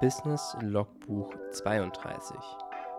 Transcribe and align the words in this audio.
Business 0.00 0.54
Logbuch 0.60 1.34
32. 1.52 2.36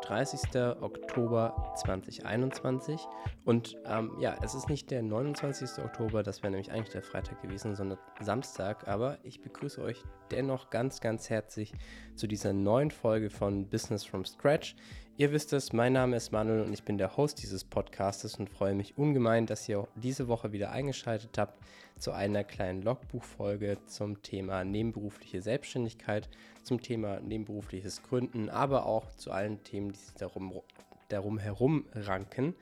30. 0.01 0.41
Oktober 0.81 1.73
2021. 1.75 2.99
Und 3.45 3.77
ähm, 3.85 4.13
ja, 4.19 4.35
es 4.41 4.55
ist 4.55 4.67
nicht 4.67 4.89
der 4.89 5.03
29. 5.03 5.83
Oktober, 5.83 6.23
das 6.23 6.41
wäre 6.41 6.51
nämlich 6.51 6.71
eigentlich 6.71 6.89
der 6.89 7.03
Freitag 7.03 7.41
gewesen, 7.43 7.75
sondern 7.75 7.99
Samstag. 8.19 8.87
Aber 8.87 9.19
ich 9.23 9.41
begrüße 9.41 9.79
euch 9.81 10.03
dennoch 10.31 10.71
ganz, 10.71 10.99
ganz 10.99 11.29
herzlich 11.29 11.71
zu 12.15 12.25
dieser 12.25 12.53
neuen 12.53 12.89
Folge 12.89 13.29
von 13.29 13.69
Business 13.69 14.03
from 14.03 14.25
Scratch. 14.25 14.75
Ihr 15.19 15.31
wisst 15.31 15.51
es, 15.51 15.73
mein 15.73 15.93
Name 15.93 16.15
ist 16.15 16.31
Manuel 16.31 16.61
und 16.61 16.73
ich 16.73 16.83
bin 16.83 16.99
der 16.99 17.17
Host 17.17 17.41
dieses 17.41 17.63
Podcastes 17.63 18.35
und 18.35 18.51
freue 18.51 18.75
mich 18.75 18.99
ungemein, 18.99 19.47
dass 19.47 19.67
ihr 19.67 19.87
diese 19.95 20.27
Woche 20.27 20.51
wieder 20.51 20.69
eingeschaltet 20.69 21.39
habt 21.39 21.59
zu 21.97 22.11
einer 22.11 22.43
kleinen 22.43 22.83
Logbuchfolge 22.83 23.79
zum 23.87 24.21
Thema 24.21 24.63
nebenberufliche 24.63 25.41
Selbstständigkeit, 25.41 26.29
zum 26.61 26.83
Thema 26.83 27.19
nebenberufliches 27.19 28.03
Gründen, 28.03 28.51
aber 28.51 28.85
auch 28.85 29.09
zu 29.15 29.31
allen 29.31 29.63
Themen, 29.63 29.91
die 29.91 29.97
sich 29.97 30.13
darum, 30.13 30.61
darum 31.09 31.37
herum 31.37 31.85
ranken. 31.93 32.55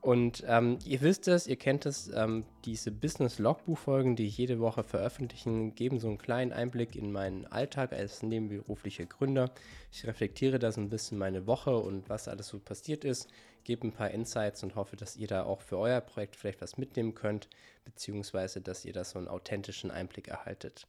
Und 0.00 0.44
ähm, 0.48 0.78
ihr 0.86 1.02
wisst 1.02 1.28
es, 1.28 1.46
ihr 1.46 1.56
kennt 1.56 1.84
es, 1.84 2.10
ähm, 2.14 2.44
diese 2.64 2.90
Business-Logbuch-Folgen, 2.90 4.16
die 4.16 4.26
ich 4.26 4.38
jede 4.38 4.58
Woche 4.58 4.82
veröffentlichen, 4.82 5.74
geben 5.74 6.00
so 6.00 6.08
einen 6.08 6.16
kleinen 6.16 6.54
Einblick 6.54 6.96
in 6.96 7.12
meinen 7.12 7.46
Alltag 7.46 7.92
als 7.92 8.22
nebenberuflicher 8.22 9.04
Gründer. 9.04 9.50
Ich 9.92 10.06
reflektiere 10.06 10.58
da 10.58 10.72
so 10.72 10.80
ein 10.80 10.88
bisschen 10.88 11.18
meine 11.18 11.46
Woche 11.46 11.76
und 11.76 12.08
was 12.08 12.28
alles 12.28 12.48
so 12.48 12.58
passiert 12.58 13.04
ist, 13.04 13.28
gebe 13.64 13.86
ein 13.86 13.92
paar 13.92 14.10
Insights 14.10 14.62
und 14.62 14.74
hoffe, 14.74 14.96
dass 14.96 15.16
ihr 15.16 15.26
da 15.26 15.42
auch 15.42 15.60
für 15.60 15.76
euer 15.76 16.00
Projekt 16.00 16.34
vielleicht 16.34 16.62
was 16.62 16.78
mitnehmen 16.78 17.14
könnt, 17.14 17.50
beziehungsweise 17.84 18.62
dass 18.62 18.86
ihr 18.86 18.94
da 18.94 19.04
so 19.04 19.18
einen 19.18 19.28
authentischen 19.28 19.90
Einblick 19.90 20.28
erhaltet 20.28 20.86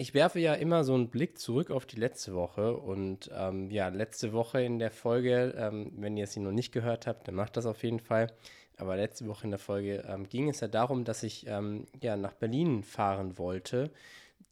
ich 0.00 0.14
werfe 0.14 0.38
ja 0.38 0.54
immer 0.54 0.84
so 0.84 0.94
einen 0.94 1.10
Blick 1.10 1.40
zurück 1.40 1.72
auf 1.72 1.84
die 1.84 1.96
letzte 1.96 2.32
Woche 2.32 2.76
und 2.76 3.30
ähm, 3.34 3.68
ja, 3.68 3.88
letzte 3.88 4.32
Woche 4.32 4.62
in 4.62 4.78
der 4.78 4.92
Folge, 4.92 5.54
ähm, 5.58 5.90
wenn 5.96 6.16
ihr 6.16 6.28
sie 6.28 6.38
noch 6.38 6.52
nicht 6.52 6.70
gehört 6.70 7.08
habt, 7.08 7.26
dann 7.26 7.34
macht 7.34 7.56
das 7.56 7.66
auf 7.66 7.82
jeden 7.82 7.98
Fall. 7.98 8.28
Aber 8.76 8.96
letzte 8.96 9.26
Woche 9.26 9.44
in 9.44 9.50
der 9.50 9.58
Folge 9.58 10.04
ähm, 10.08 10.28
ging 10.28 10.48
es 10.48 10.60
ja 10.60 10.68
darum, 10.68 11.04
dass 11.04 11.24
ich 11.24 11.48
ähm, 11.48 11.86
ja 12.00 12.16
nach 12.16 12.34
Berlin 12.34 12.84
fahren 12.84 13.38
wollte 13.38 13.90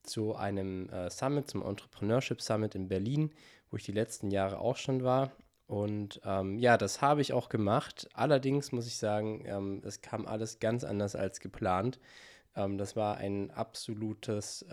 zu 0.03 0.35
einem 0.35 0.89
äh, 0.91 1.11
Summit, 1.11 1.49
zum 1.49 1.63
Entrepreneurship 1.65 2.43
Summit 2.43 2.75
in 2.75 2.89
Berlin, 2.89 3.31
wo 3.71 3.77
ich 3.77 3.85
die 3.85 3.93
letzten 3.93 4.33
Jahre 4.33 4.59
auch 4.59 4.77
schon 4.77 5.05
war. 5.05 5.31
Und 5.69 6.21
ähm, 6.25 6.59
ja, 6.59 6.77
das 6.77 7.03
habe 7.03 7.21
ich 7.21 7.33
auch 7.33 7.49
gemacht. 7.49 8.09
Allerdings 8.15 8.73
muss 8.73 8.89
ich 8.89 8.97
sagen, 8.97 9.45
ähm, 9.47 9.81
es 9.85 10.01
kam 10.01 10.27
alles 10.27 10.59
ganz 10.59 10.83
anders 10.83 11.15
als 11.15 11.39
geplant. 11.39 12.01
das 12.55 12.97
war 12.97 13.19
ein 13.19 13.51
absolutes 13.51 14.65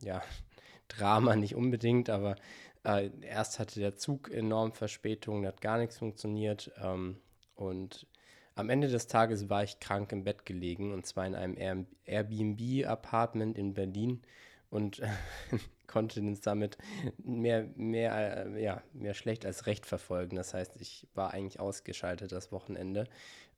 ja, 0.00 0.22
Drama 0.88 1.36
nicht 1.36 1.54
unbedingt, 1.54 2.10
aber 2.10 2.36
äh, 2.84 3.10
erst 3.22 3.58
hatte 3.58 3.80
der 3.80 3.96
Zug 3.96 4.30
enorm 4.30 4.72
Verspätungen, 4.72 5.46
hat 5.46 5.60
gar 5.60 5.78
nichts 5.78 5.98
funktioniert 5.98 6.70
ähm, 6.82 7.16
und 7.54 8.06
am 8.54 8.70
Ende 8.70 8.88
des 8.88 9.06
Tages 9.06 9.50
war 9.50 9.64
ich 9.64 9.80
krank 9.80 10.12
im 10.12 10.24
Bett 10.24 10.46
gelegen 10.46 10.92
und 10.92 11.04
zwar 11.06 11.26
in 11.26 11.34
einem 11.34 11.86
Airbnb-Apartment 12.06 13.58
in 13.58 13.74
Berlin 13.74 14.22
und 14.70 15.00
äh, 15.00 15.08
konnte 15.86 16.20
den 16.20 16.36
Summit 16.36 16.78
mehr, 17.18 17.68
mehr, 17.76 18.46
äh, 18.46 18.62
ja, 18.62 18.82
mehr 18.92 19.14
schlecht 19.14 19.44
als 19.46 19.66
recht 19.66 19.86
verfolgen. 19.86 20.36
Das 20.36 20.54
heißt, 20.54 20.80
ich 20.80 21.06
war 21.14 21.32
eigentlich 21.32 21.60
ausgeschaltet 21.60 22.32
das 22.32 22.50
Wochenende 22.50 23.06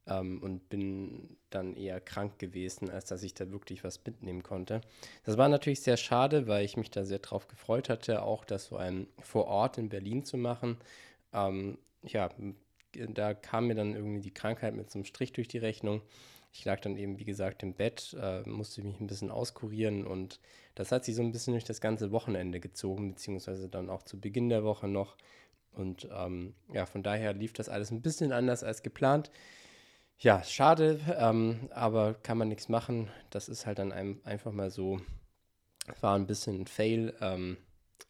ähm, 0.08 0.42
und 0.42 0.68
bin 0.68 1.36
dann 1.50 1.74
eher 1.76 2.00
krank 2.00 2.38
gewesen, 2.38 2.90
als 2.90 3.06
dass 3.06 3.22
ich 3.22 3.34
da 3.34 3.50
wirklich 3.50 3.84
was 3.84 4.04
mitnehmen 4.04 4.42
konnte. 4.42 4.80
Das 5.24 5.36
war 5.36 5.48
natürlich 5.48 5.80
sehr 5.80 5.96
schade, 5.96 6.46
weil 6.46 6.64
ich 6.64 6.76
mich 6.76 6.90
da 6.90 7.04
sehr 7.04 7.20
drauf 7.20 7.48
gefreut 7.48 7.88
hatte, 7.88 8.22
auch 8.22 8.44
das 8.44 8.66
so 8.66 8.76
ein 8.76 9.06
vor 9.22 9.46
Ort 9.46 9.78
in 9.78 9.88
Berlin 9.88 10.24
zu 10.24 10.36
machen. 10.36 10.78
Ähm, 11.32 11.78
ja, 12.02 12.30
da 12.92 13.34
kam 13.34 13.66
mir 13.66 13.74
dann 13.74 13.94
irgendwie 13.94 14.20
die 14.20 14.34
Krankheit 14.34 14.74
mit 14.74 14.90
so 14.90 14.98
einem 14.98 15.04
Strich 15.04 15.32
durch 15.32 15.48
die 15.48 15.58
Rechnung. 15.58 16.02
Ich 16.52 16.64
lag 16.64 16.80
dann 16.80 16.96
eben, 16.96 17.18
wie 17.18 17.24
gesagt, 17.24 17.62
im 17.62 17.74
Bett, 17.74 18.16
äh, 18.20 18.42
musste 18.48 18.82
mich 18.82 18.98
ein 19.00 19.06
bisschen 19.06 19.30
auskurieren 19.30 20.06
und 20.06 20.40
das 20.74 20.92
hat 20.92 21.04
sich 21.04 21.14
so 21.14 21.22
ein 21.22 21.32
bisschen 21.32 21.52
durch 21.52 21.64
das 21.64 21.80
ganze 21.80 22.10
Wochenende 22.12 22.60
gezogen, 22.60 23.10
beziehungsweise 23.10 23.68
dann 23.68 23.90
auch 23.90 24.02
zu 24.02 24.18
Beginn 24.18 24.48
der 24.48 24.64
Woche 24.64 24.88
noch. 24.88 25.16
Und 25.72 26.08
ähm, 26.12 26.54
ja, 26.72 26.86
von 26.86 27.02
daher 27.02 27.34
lief 27.34 27.52
das 27.52 27.68
alles 27.68 27.90
ein 27.90 28.00
bisschen 28.00 28.32
anders 28.32 28.64
als 28.64 28.82
geplant. 28.82 29.30
Ja, 30.20 30.42
schade, 30.42 31.00
ähm, 31.16 31.68
aber 31.72 32.14
kann 32.14 32.38
man 32.38 32.48
nichts 32.48 32.68
machen. 32.68 33.08
Das 33.30 33.48
ist 33.48 33.66
halt 33.66 33.78
dann 33.78 33.92
ein, 33.92 34.20
einfach 34.24 34.50
mal 34.50 34.70
so. 34.70 35.00
War 36.00 36.16
ein 36.16 36.26
bisschen 36.26 36.62
ein 36.62 36.66
Fail, 36.66 37.14
ähm, 37.20 37.56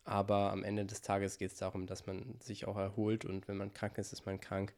aber 0.05 0.51
am 0.53 0.65
Ende 0.65 0.85
des 0.87 1.03
Tages 1.03 1.39
geht 1.39 1.53
es 1.53 1.59
darum, 1.59 1.87
dass 1.87 2.07
man 2.07 2.37
sich 2.41 2.67
auch 2.67 2.77
erholt 2.77 3.25
und 3.25 3.47
wenn 3.47 3.57
man 3.59 3.73
krank 3.75 3.99
ist, 3.99 4.13
ist 4.13 4.27
man 4.27 4.41
krank. 4.41 4.75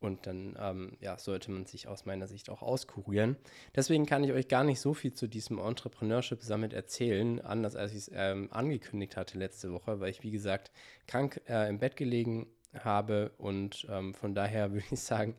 Und 0.00 0.26
dann 0.26 0.56
ähm, 0.60 0.96
ja, 1.00 1.16
sollte 1.18 1.50
man 1.52 1.64
sich 1.64 1.88
aus 1.88 2.04
meiner 2.06 2.26
Sicht 2.26 2.50
auch 2.50 2.60
auskurieren. 2.60 3.36
Deswegen 3.74 4.04
kann 4.04 4.24
ich 4.24 4.32
euch 4.32 4.48
gar 4.48 4.64
nicht 4.64 4.80
so 4.80 4.92
viel 4.94 5.14
zu 5.14 5.28
diesem 5.28 5.58
Entrepreneurship 5.58 6.42
Summit 6.42 6.74
erzählen, 6.74 7.40
anders 7.40 7.76
als 7.76 7.92
ich 7.92 7.98
es 7.98 8.10
ähm, 8.12 8.48
angekündigt 8.52 9.16
hatte 9.16 9.38
letzte 9.38 9.72
Woche, 9.72 10.00
weil 10.00 10.10
ich, 10.10 10.22
wie 10.22 10.32
gesagt, 10.32 10.72
krank 11.06 11.40
äh, 11.48 11.68
im 11.70 11.78
Bett 11.78 11.96
gelegen 11.96 12.46
habe. 12.82 13.32
Und 13.38 13.86
ähm, 13.90 14.14
von 14.14 14.34
daher 14.34 14.72
würde 14.72 14.86
ich 14.90 15.00
sagen, 15.00 15.36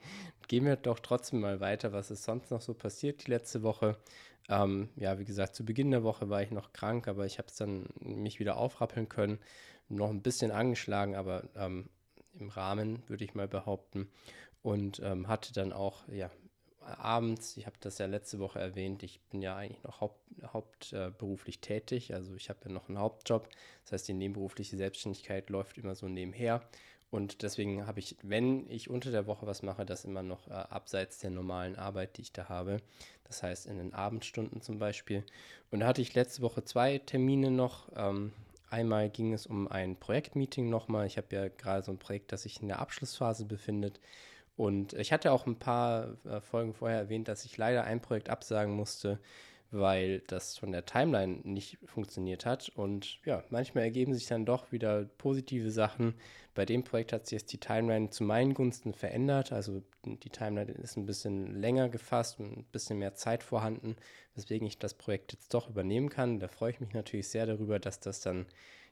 gehen 0.47 0.65
wir 0.65 0.75
doch 0.75 0.99
trotzdem 0.99 1.41
mal 1.41 1.59
weiter, 1.59 1.91
was 1.93 2.11
ist 2.11 2.23
sonst 2.23 2.51
noch 2.51 2.61
so 2.61 2.73
passiert 2.73 3.25
die 3.25 3.31
letzte 3.31 3.63
Woche. 3.63 3.97
Ähm, 4.47 4.89
ja, 4.95 5.17
wie 5.17 5.25
gesagt, 5.25 5.55
zu 5.55 5.65
Beginn 5.65 5.91
der 5.91 6.03
Woche 6.03 6.29
war 6.29 6.41
ich 6.41 6.51
noch 6.51 6.71
krank, 6.71 7.07
aber 7.07 7.25
ich 7.25 7.39
habe 7.39 7.47
es 7.47 7.55
dann 7.55 7.87
mich 7.99 8.39
wieder 8.39 8.57
aufrappeln 8.57 9.09
können. 9.09 9.39
Noch 9.89 10.09
ein 10.09 10.21
bisschen 10.21 10.51
angeschlagen, 10.51 11.15
aber 11.15 11.43
ähm, 11.55 11.89
im 12.39 12.49
Rahmen, 12.49 13.03
würde 13.07 13.23
ich 13.23 13.33
mal 13.33 13.47
behaupten. 13.47 14.09
Und 14.61 14.99
ähm, 15.03 15.27
hatte 15.27 15.53
dann 15.53 15.73
auch, 15.73 16.07
ja, 16.07 16.29
abends, 16.85 17.57
ich 17.57 17.65
habe 17.65 17.77
das 17.79 17.97
ja 17.97 18.05
letzte 18.05 18.39
Woche 18.39 18.59
erwähnt, 18.59 19.03
ich 19.03 19.19
bin 19.29 19.41
ja 19.41 19.55
eigentlich 19.55 19.83
noch 19.83 20.01
haupt, 20.01 20.21
hauptberuflich 20.43 21.57
äh, 21.57 21.61
tätig, 21.61 22.13
also 22.13 22.35
ich 22.35 22.49
habe 22.49 22.59
ja 22.65 22.71
noch 22.71 22.87
einen 22.87 22.99
Hauptjob, 22.99 23.49
das 23.83 23.93
heißt 23.93 24.07
die 24.07 24.13
nebenberufliche 24.13 24.77
Selbstständigkeit 24.77 25.49
läuft 25.49 25.77
immer 25.77 25.95
so 25.95 26.07
nebenher 26.07 26.61
und 27.15 27.43
deswegen 27.43 27.87
habe 27.87 27.99
ich, 27.99 28.17
wenn 28.23 28.69
ich 28.69 28.89
unter 28.89 29.09
der 29.09 29.25
Woche 29.25 29.47
was 29.47 29.63
mache, 29.63 29.85
das 29.85 30.03
immer 30.03 30.21
noch 30.21 30.49
äh, 30.49 30.51
abseits 30.51 31.19
der 31.19 31.29
normalen 31.29 31.77
Arbeit, 31.77 32.17
die 32.17 32.23
ich 32.23 32.33
da 32.33 32.49
habe. 32.49 32.81
Das 33.23 33.41
heißt 33.41 33.67
in 33.67 33.77
den 33.77 33.93
Abendstunden 33.93 34.61
zum 34.61 34.79
Beispiel. 34.79 35.23
Und 35.71 35.79
da 35.79 35.87
hatte 35.87 36.01
ich 36.01 36.13
letzte 36.13 36.41
Woche 36.41 36.65
zwei 36.65 36.97
Termine 36.97 37.51
noch. 37.51 37.87
Ähm, 37.95 38.33
einmal 38.69 39.09
ging 39.09 39.31
es 39.31 39.47
um 39.47 39.69
ein 39.69 39.95
Projektmeeting 39.95 40.69
nochmal. 40.69 41.07
Ich 41.07 41.15
habe 41.15 41.33
ja 41.33 41.47
gerade 41.47 41.83
so 41.83 41.93
ein 41.93 41.99
Projekt, 41.99 42.33
das 42.33 42.43
sich 42.43 42.61
in 42.61 42.67
der 42.67 42.79
Abschlussphase 42.79 43.45
befindet. 43.45 44.01
Und 44.57 44.91
ich 44.91 45.13
hatte 45.13 45.31
auch 45.31 45.45
ein 45.45 45.57
paar 45.57 46.17
äh, 46.25 46.41
Folgen 46.41 46.73
vorher 46.73 46.99
erwähnt, 46.99 47.29
dass 47.29 47.45
ich 47.45 47.55
leider 47.55 47.85
ein 47.85 48.01
Projekt 48.01 48.29
absagen 48.29 48.73
musste, 48.73 49.19
weil 49.71 50.19
das 50.27 50.57
von 50.57 50.73
der 50.73 50.85
Timeline 50.85 51.39
nicht 51.43 51.77
funktioniert 51.85 52.45
hat. 52.45 52.73
Und 52.75 53.19
ja, 53.23 53.41
manchmal 53.51 53.85
ergeben 53.85 54.13
sich 54.13 54.27
dann 54.27 54.45
doch 54.45 54.73
wieder 54.73 55.05
positive 55.17 55.71
Sachen. 55.71 56.15
Bei 56.55 56.65
dem 56.65 56.85
Projekt 56.85 57.11
hat 57.11 57.27
sich 57.27 57.41
jetzt 57.41 57.51
die 57.51 57.59
Timeline 57.59 58.09
zu 58.09 58.23
meinen 58.23 58.53
Gunsten 58.53 58.93
verändert. 58.93 59.51
Also 59.51 59.83
die 60.05 60.29
Timeline 60.29 60.71
ist 60.71 60.95
ein 60.95 61.05
bisschen 61.05 61.53
länger 61.53 61.89
gefasst 61.89 62.39
und 62.39 62.57
ein 62.57 62.63
bisschen 62.71 62.97
mehr 62.97 63.13
Zeit 63.13 63.43
vorhanden, 63.43 63.97
weswegen 64.35 64.65
ich 64.65 64.79
das 64.79 64.93
Projekt 64.93 65.33
jetzt 65.33 65.53
doch 65.53 65.69
übernehmen 65.69 66.09
kann. 66.09 66.39
Da 66.39 66.47
freue 66.47 66.71
ich 66.71 66.79
mich 66.79 66.93
natürlich 66.93 67.27
sehr 67.27 67.45
darüber, 67.45 67.77
dass 67.77 67.99
das 67.99 68.21
dann 68.21 68.45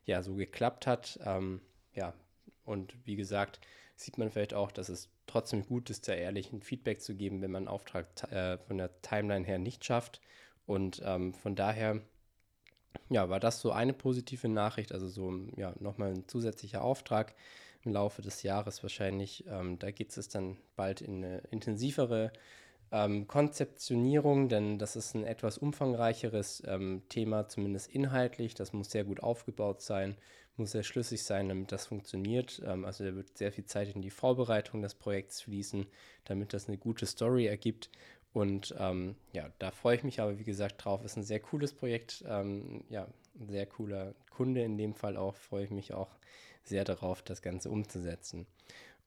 ja 0.05 0.21
so 0.21 0.35
geklappt 0.35 0.85
hat. 0.85 1.17
Ähm, 1.25 1.61
ja, 1.95 2.13
und 2.65 2.95
wie 3.05 3.15
gesagt, 3.15 3.61
sieht 3.95 4.17
man 4.17 4.29
vielleicht 4.29 4.53
auch, 4.53 4.71
dass 4.71 4.89
es 4.89 5.09
trotzdem 5.25 5.65
gut 5.65 5.89
ist, 5.89 6.07
da 6.07 6.13
ehrlich 6.13 6.51
ein 6.51 6.61
Feedback 6.61 7.01
zu 7.01 7.15
geben, 7.15 7.41
wenn 7.41 7.51
man 7.51 7.63
einen 7.63 7.73
Auftrag 7.73 8.07
äh, 8.29 8.57
von 8.57 8.77
der 8.77 9.01
Timeline 9.01 9.45
her 9.45 9.57
nicht 9.57 9.85
schafft. 9.85 10.19
Und 10.65 11.01
ähm, 11.05 11.33
von 11.33 11.55
daher, 11.55 12.01
ja, 13.09 13.29
war 13.29 13.39
das 13.39 13.59
so 13.59 13.71
eine 13.71 13.93
positive 13.93 14.47
Nachricht, 14.47 14.91
also 14.91 15.07
so, 15.07 15.33
ja, 15.55 15.73
nochmal 15.79 16.13
ein 16.13 16.27
zusätzlicher 16.27 16.83
Auftrag 16.83 17.35
im 17.83 17.93
Laufe 17.93 18.21
des 18.21 18.43
Jahres 18.43 18.81
wahrscheinlich. 18.83 19.45
Ähm, 19.47 19.79
da 19.79 19.91
geht 19.91 20.15
es 20.15 20.29
dann 20.29 20.57
bald 20.75 21.01
in 21.01 21.23
eine 21.23 21.39
intensivere 21.51 22.31
ähm, 22.91 23.27
Konzeptionierung, 23.27 24.49
denn 24.49 24.77
das 24.77 24.95
ist 24.95 25.15
ein 25.15 25.25
etwas 25.25 25.57
umfangreicheres 25.57 26.63
ähm, 26.67 27.01
Thema, 27.09 27.47
zumindest 27.47 27.89
inhaltlich. 27.89 28.53
Das 28.53 28.71
muss 28.71 28.91
sehr 28.91 29.03
gut 29.03 29.21
aufgebaut 29.21 29.81
sein, 29.81 30.15
muss 30.57 30.71
sehr 30.71 30.83
schlüssig 30.83 31.23
sein, 31.23 31.49
damit 31.49 31.71
das 31.71 31.87
funktioniert. 31.87 32.61
Ähm, 32.65 32.85
also 32.85 33.03
da 33.03 33.15
wird 33.15 33.37
sehr 33.37 33.51
viel 33.51 33.65
Zeit 33.65 33.93
in 33.95 34.01
die 34.01 34.11
Vorbereitung 34.11 34.81
des 34.81 34.93
Projekts 34.93 35.41
fließen, 35.41 35.87
damit 36.25 36.53
das 36.53 36.67
eine 36.67 36.77
gute 36.77 37.05
Story 37.07 37.47
ergibt. 37.47 37.89
Und 38.33 38.73
ähm, 38.79 39.15
ja, 39.31 39.49
da 39.59 39.71
freue 39.71 39.95
ich 39.95 40.03
mich 40.03 40.19
aber, 40.19 40.39
wie 40.39 40.43
gesagt, 40.43 40.83
drauf. 40.83 41.03
Ist 41.05 41.17
ein 41.17 41.23
sehr 41.23 41.39
cooles 41.39 41.73
Projekt. 41.73 42.23
Ähm, 42.27 42.83
ja, 42.89 43.07
ein 43.39 43.49
sehr 43.49 43.67
cooler 43.67 44.15
Kunde 44.31 44.63
in 44.63 44.77
dem 44.77 44.95
Fall 44.95 45.17
auch. 45.17 45.35
Freue 45.35 45.65
ich 45.65 45.71
mich 45.71 45.93
auch 45.93 46.09
sehr 46.63 46.83
darauf, 46.83 47.21
das 47.21 47.41
Ganze 47.41 47.69
umzusetzen. 47.69 48.47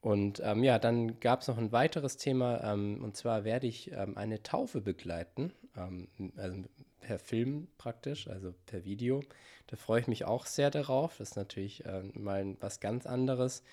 Und 0.00 0.40
ähm, 0.44 0.62
ja, 0.62 0.78
dann 0.78 1.18
gab 1.18 1.40
es 1.40 1.48
noch 1.48 1.58
ein 1.58 1.72
weiteres 1.72 2.16
Thema. 2.16 2.62
Ähm, 2.62 3.02
und 3.02 3.16
zwar 3.16 3.44
werde 3.44 3.66
ich 3.66 3.90
ähm, 3.92 4.16
eine 4.16 4.42
Taufe 4.42 4.80
begleiten. 4.80 5.52
Ähm, 5.76 6.06
also 6.36 6.62
per 7.00 7.18
Film 7.18 7.66
praktisch, 7.78 8.28
also 8.28 8.54
per 8.66 8.84
Video. 8.84 9.22
Da 9.66 9.76
freue 9.76 10.00
ich 10.00 10.06
mich 10.06 10.24
auch 10.24 10.46
sehr 10.46 10.70
darauf. 10.70 11.16
Das 11.18 11.30
ist 11.30 11.36
natürlich 11.36 11.84
äh, 11.84 12.02
mal 12.14 12.56
was 12.60 12.78
ganz 12.78 13.06
anderes. 13.06 13.64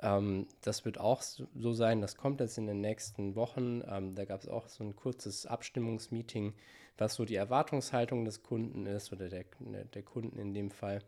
Ähm, 0.00 0.46
das 0.60 0.84
wird 0.84 0.98
auch 0.98 1.22
so 1.22 1.72
sein, 1.72 2.00
das 2.00 2.16
kommt 2.16 2.40
jetzt 2.40 2.58
in 2.58 2.66
den 2.66 2.80
nächsten 2.80 3.34
Wochen. 3.34 3.82
Ähm, 3.88 4.14
da 4.14 4.24
gab 4.24 4.40
es 4.40 4.48
auch 4.48 4.68
so 4.68 4.84
ein 4.84 4.96
kurzes 4.96 5.46
Abstimmungsmeeting, 5.46 6.54
was 6.96 7.14
so 7.14 7.24
die 7.24 7.36
Erwartungshaltung 7.36 8.24
des 8.24 8.42
Kunden 8.42 8.86
ist 8.86 9.12
oder 9.12 9.28
der, 9.28 9.44
der 9.58 10.02
Kunden 10.02 10.38
in 10.38 10.54
dem 10.54 10.70
Fall, 10.70 11.02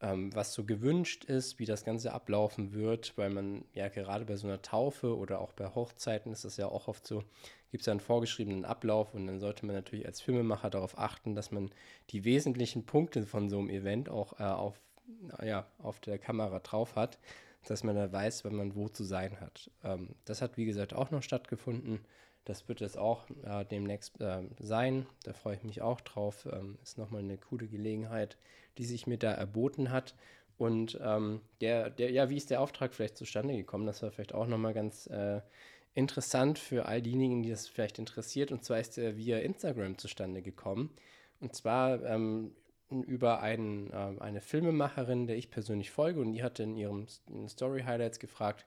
ähm, 0.00 0.34
was 0.34 0.52
so 0.52 0.64
gewünscht 0.64 1.24
ist, 1.24 1.58
wie 1.58 1.66
das 1.66 1.84
Ganze 1.84 2.12
ablaufen 2.12 2.72
wird, 2.72 3.16
weil 3.16 3.30
man 3.30 3.64
ja 3.74 3.88
gerade 3.88 4.24
bei 4.24 4.36
so 4.36 4.48
einer 4.48 4.60
Taufe 4.60 5.16
oder 5.16 5.40
auch 5.40 5.52
bei 5.52 5.68
Hochzeiten 5.68 6.32
ist 6.32 6.44
das 6.44 6.56
ja 6.56 6.66
auch 6.66 6.88
oft 6.88 7.06
so, 7.06 7.22
gibt 7.70 7.82
es 7.82 7.86
ja 7.86 7.92
einen 7.92 8.00
vorgeschriebenen 8.00 8.64
Ablauf 8.64 9.14
und 9.14 9.26
dann 9.28 9.38
sollte 9.38 9.64
man 9.66 9.76
natürlich 9.76 10.06
als 10.06 10.20
Filmemacher 10.20 10.70
darauf 10.70 10.98
achten, 10.98 11.36
dass 11.36 11.52
man 11.52 11.70
die 12.10 12.24
wesentlichen 12.24 12.84
Punkte 12.86 13.24
von 13.24 13.48
so 13.48 13.58
einem 13.60 13.70
Event 13.70 14.08
auch 14.08 14.38
äh, 14.40 14.44
auf, 14.44 14.80
ja, 15.42 15.66
auf 15.78 16.00
der 16.00 16.18
Kamera 16.18 16.58
drauf 16.58 16.96
hat 16.96 17.18
dass 17.66 17.84
man 17.84 17.96
da 17.96 18.10
weiß, 18.10 18.44
wenn 18.44 18.54
man 18.54 18.74
wo 18.74 18.88
zu 18.88 19.04
sein 19.04 19.40
hat. 19.40 19.70
Ähm, 19.84 20.10
das 20.24 20.42
hat, 20.42 20.56
wie 20.56 20.64
gesagt, 20.64 20.94
auch 20.94 21.10
noch 21.10 21.22
stattgefunden. 21.22 22.00
Das 22.44 22.68
wird 22.68 22.80
es 22.80 22.96
auch 22.96 23.28
äh, 23.44 23.64
demnächst 23.64 24.20
äh, 24.20 24.42
sein. 24.58 25.06
Da 25.22 25.32
freue 25.32 25.56
ich 25.56 25.62
mich 25.62 25.80
auch 25.80 26.00
drauf. 26.00 26.48
Ähm, 26.50 26.78
ist 26.82 26.98
nochmal 26.98 27.22
eine 27.22 27.38
coole 27.38 27.68
Gelegenheit, 27.68 28.36
die 28.78 28.84
sich 28.84 29.06
mir 29.06 29.18
da 29.18 29.32
erboten 29.32 29.90
hat. 29.90 30.14
Und 30.58 30.98
ähm, 31.02 31.40
der, 31.60 31.90
der, 31.90 32.10
ja, 32.10 32.30
wie 32.30 32.36
ist 32.36 32.50
der 32.50 32.60
Auftrag 32.60 32.94
vielleicht 32.94 33.16
zustande 33.16 33.56
gekommen? 33.56 33.86
Das 33.86 34.02
war 34.02 34.10
vielleicht 34.10 34.34
auch 34.34 34.46
nochmal 34.46 34.74
ganz 34.74 35.06
äh, 35.06 35.40
interessant 35.94 36.58
für 36.58 36.86
all 36.86 37.02
diejenigen, 37.02 37.42
die 37.42 37.50
das 37.50 37.68
vielleicht 37.68 37.98
interessiert. 37.98 38.52
Und 38.52 38.64
zwar 38.64 38.80
ist 38.80 38.98
er 38.98 39.16
via 39.16 39.38
Instagram 39.38 39.98
zustande 39.98 40.42
gekommen. 40.42 40.90
Und 41.40 41.54
zwar 41.54 42.04
ähm, 42.04 42.52
über 43.00 43.40
einen, 43.40 43.90
äh, 43.90 44.20
eine 44.20 44.40
Filmemacherin, 44.40 45.26
der 45.26 45.36
ich 45.36 45.50
persönlich 45.50 45.90
folge, 45.90 46.20
und 46.20 46.32
die 46.32 46.42
hatte 46.42 46.62
in 46.62 46.76
ihren 46.76 47.06
Story 47.48 47.82
Highlights 47.82 48.18
gefragt, 48.18 48.66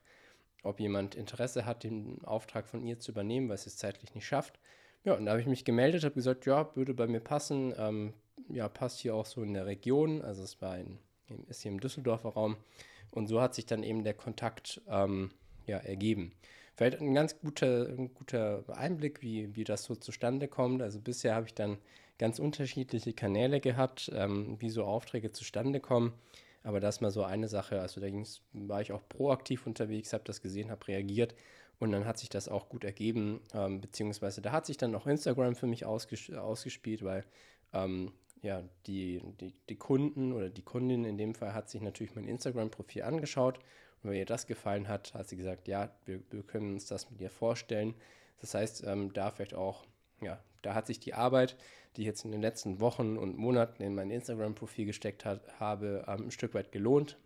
ob 0.62 0.80
jemand 0.80 1.14
Interesse 1.14 1.64
hat, 1.64 1.84
den 1.84 2.24
Auftrag 2.24 2.66
von 2.66 2.82
ihr 2.84 2.98
zu 2.98 3.12
übernehmen, 3.12 3.48
weil 3.48 3.58
sie 3.58 3.68
es 3.68 3.76
zeitlich 3.76 4.14
nicht 4.14 4.26
schafft. 4.26 4.58
Ja, 5.04 5.14
und 5.14 5.26
da 5.26 5.32
habe 5.32 5.40
ich 5.40 5.46
mich 5.46 5.64
gemeldet, 5.64 6.02
habe 6.02 6.14
gesagt, 6.14 6.46
ja, 6.46 6.74
würde 6.74 6.92
bei 6.92 7.06
mir 7.06 7.20
passen. 7.20 7.72
Ähm, 7.78 8.12
ja, 8.48 8.68
passt 8.68 8.98
hier 8.98 9.14
auch 9.14 9.26
so 9.26 9.42
in 9.42 9.54
der 9.54 9.66
Region. 9.66 10.20
Also 10.22 10.42
es 10.42 10.60
war 10.60 10.72
ein, 10.72 10.98
ist 11.48 11.62
hier 11.62 11.70
im 11.70 11.80
Düsseldorfer 11.80 12.30
Raum. 12.30 12.56
Und 13.12 13.28
so 13.28 13.40
hat 13.40 13.54
sich 13.54 13.66
dann 13.66 13.84
eben 13.84 14.02
der 14.02 14.14
Kontakt 14.14 14.80
ähm, 14.88 15.30
ja, 15.66 15.78
ergeben. 15.78 16.32
Vielleicht 16.76 17.00
ein 17.00 17.14
ganz 17.14 17.38
guter, 17.38 17.88
ein 17.88 18.12
guter 18.12 18.64
Einblick, 18.68 19.22
wie, 19.22 19.54
wie 19.56 19.64
das 19.64 19.84
so 19.84 19.94
zustande 19.94 20.46
kommt. 20.46 20.82
Also 20.82 21.00
bisher 21.00 21.34
habe 21.34 21.46
ich 21.46 21.54
dann 21.54 21.78
ganz 22.18 22.38
unterschiedliche 22.38 23.14
Kanäle 23.14 23.60
gehabt, 23.60 24.10
ähm, 24.14 24.56
wie 24.60 24.70
so 24.70 24.84
Aufträge 24.84 25.32
zustande 25.32 25.80
kommen. 25.80 26.12
Aber 26.62 26.80
das 26.80 26.96
ist 26.96 27.00
mal 27.00 27.10
so 27.10 27.22
eine 27.22 27.48
Sache. 27.48 27.80
Also 27.80 28.00
da 28.00 28.08
war 28.52 28.82
ich 28.82 28.92
auch 28.92 29.02
proaktiv 29.08 29.66
unterwegs, 29.66 30.12
habe 30.12 30.24
das 30.24 30.42
gesehen, 30.42 30.70
habe 30.70 30.88
reagiert 30.88 31.34
und 31.78 31.92
dann 31.92 32.04
hat 32.04 32.18
sich 32.18 32.28
das 32.28 32.48
auch 32.48 32.68
gut 32.68 32.84
ergeben. 32.84 33.40
Ähm, 33.54 33.80
beziehungsweise 33.80 34.42
da 34.42 34.52
hat 34.52 34.66
sich 34.66 34.76
dann 34.76 34.94
auch 34.94 35.06
Instagram 35.06 35.54
für 35.54 35.66
mich 35.66 35.86
ausges 35.86 36.30
ausgespielt, 36.30 37.04
weil 37.04 37.24
ähm, 37.72 38.12
ja, 38.42 38.62
die, 38.86 39.22
die, 39.40 39.54
die 39.68 39.76
Kunden 39.76 40.32
oder 40.32 40.50
die 40.50 40.62
Kundin 40.62 41.04
in 41.04 41.16
dem 41.16 41.34
Fall 41.34 41.54
hat 41.54 41.70
sich 41.70 41.80
natürlich 41.80 42.14
mein 42.14 42.28
Instagram-Profil 42.28 43.02
angeschaut. 43.02 43.60
Und 44.02 44.10
wenn 44.10 44.18
ihr 44.18 44.26
das 44.26 44.46
gefallen 44.46 44.88
hat, 44.88 45.14
hat 45.14 45.28
sie 45.28 45.36
gesagt, 45.36 45.68
ja, 45.68 45.90
wir, 46.04 46.20
wir 46.30 46.42
können 46.42 46.74
uns 46.74 46.86
das 46.86 47.10
mit 47.10 47.20
dir 47.20 47.30
vorstellen. 47.30 47.94
Das 48.40 48.54
heißt, 48.54 48.84
ähm, 48.86 49.12
da 49.12 49.30
vielleicht 49.30 49.54
auch, 49.54 49.84
ja, 50.20 50.38
da 50.62 50.74
hat 50.74 50.86
sich 50.86 51.00
die 51.00 51.14
Arbeit, 51.14 51.56
die 51.96 52.02
ich 52.02 52.06
jetzt 52.06 52.24
in 52.24 52.32
den 52.32 52.42
letzten 52.42 52.80
Wochen 52.80 53.16
und 53.16 53.38
Monaten 53.38 53.82
in 53.82 53.94
mein 53.94 54.10
Instagram-Profil 54.10 54.86
gesteckt 54.86 55.24
hat, 55.24 55.58
habe, 55.58 56.04
ähm, 56.06 56.26
ein 56.26 56.30
Stück 56.30 56.54
weit 56.54 56.72
gelohnt. 56.72 57.16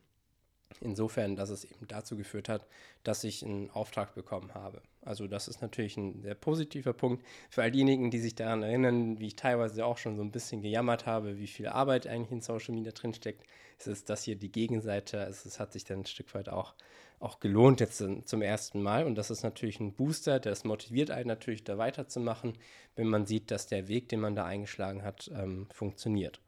Insofern, 0.80 1.36
dass 1.36 1.50
es 1.50 1.64
eben 1.64 1.86
dazu 1.88 2.16
geführt 2.16 2.48
hat, 2.48 2.66
dass 3.02 3.24
ich 3.24 3.44
einen 3.44 3.70
Auftrag 3.70 4.14
bekommen 4.14 4.54
habe. 4.54 4.82
Also 5.02 5.26
das 5.26 5.48
ist 5.48 5.62
natürlich 5.62 5.96
ein 5.96 6.22
sehr 6.22 6.34
positiver 6.34 6.92
Punkt. 6.92 7.24
Für 7.50 7.62
all 7.62 7.70
diejenigen, 7.70 8.10
die 8.10 8.18
sich 8.18 8.34
daran 8.34 8.62
erinnern, 8.62 9.18
wie 9.18 9.28
ich 9.28 9.36
teilweise 9.36 9.84
auch 9.84 9.98
schon 9.98 10.16
so 10.16 10.22
ein 10.22 10.30
bisschen 10.30 10.62
gejammert 10.62 11.06
habe, 11.06 11.38
wie 11.38 11.46
viel 11.46 11.68
Arbeit 11.68 12.06
eigentlich 12.06 12.32
in 12.32 12.40
Social 12.40 12.74
Media 12.74 12.92
drinsteckt, 12.92 13.44
ist 13.78 13.88
es 13.88 14.04
das 14.04 14.22
hier 14.22 14.36
die 14.36 14.52
Gegenseite. 14.52 15.18
Es, 15.18 15.58
hat 15.58 15.72
sich 15.72 15.84
dann 15.84 16.00
ein 16.00 16.06
Stück 16.06 16.34
weit 16.34 16.48
auch 16.48 16.74
auch 17.20 17.38
gelohnt 17.38 17.80
jetzt 17.80 18.02
zum 18.24 18.42
ersten 18.42 18.82
Mal. 18.82 19.04
Und 19.04 19.14
das 19.14 19.30
ist 19.30 19.42
natürlich 19.42 19.78
ein 19.78 19.92
Booster, 19.92 20.40
das 20.40 20.64
motiviert 20.64 21.10
einen 21.10 21.28
natürlich 21.28 21.64
da 21.64 21.76
weiterzumachen, 21.76 22.54
wenn 22.96 23.08
man 23.08 23.26
sieht, 23.26 23.50
dass 23.50 23.66
der 23.66 23.88
Weg, 23.88 24.08
den 24.08 24.20
man 24.20 24.34
da 24.34 24.46
eingeschlagen 24.46 25.02
hat, 25.02 25.30
ähm, 25.34 25.68
funktioniert. 25.70 26.40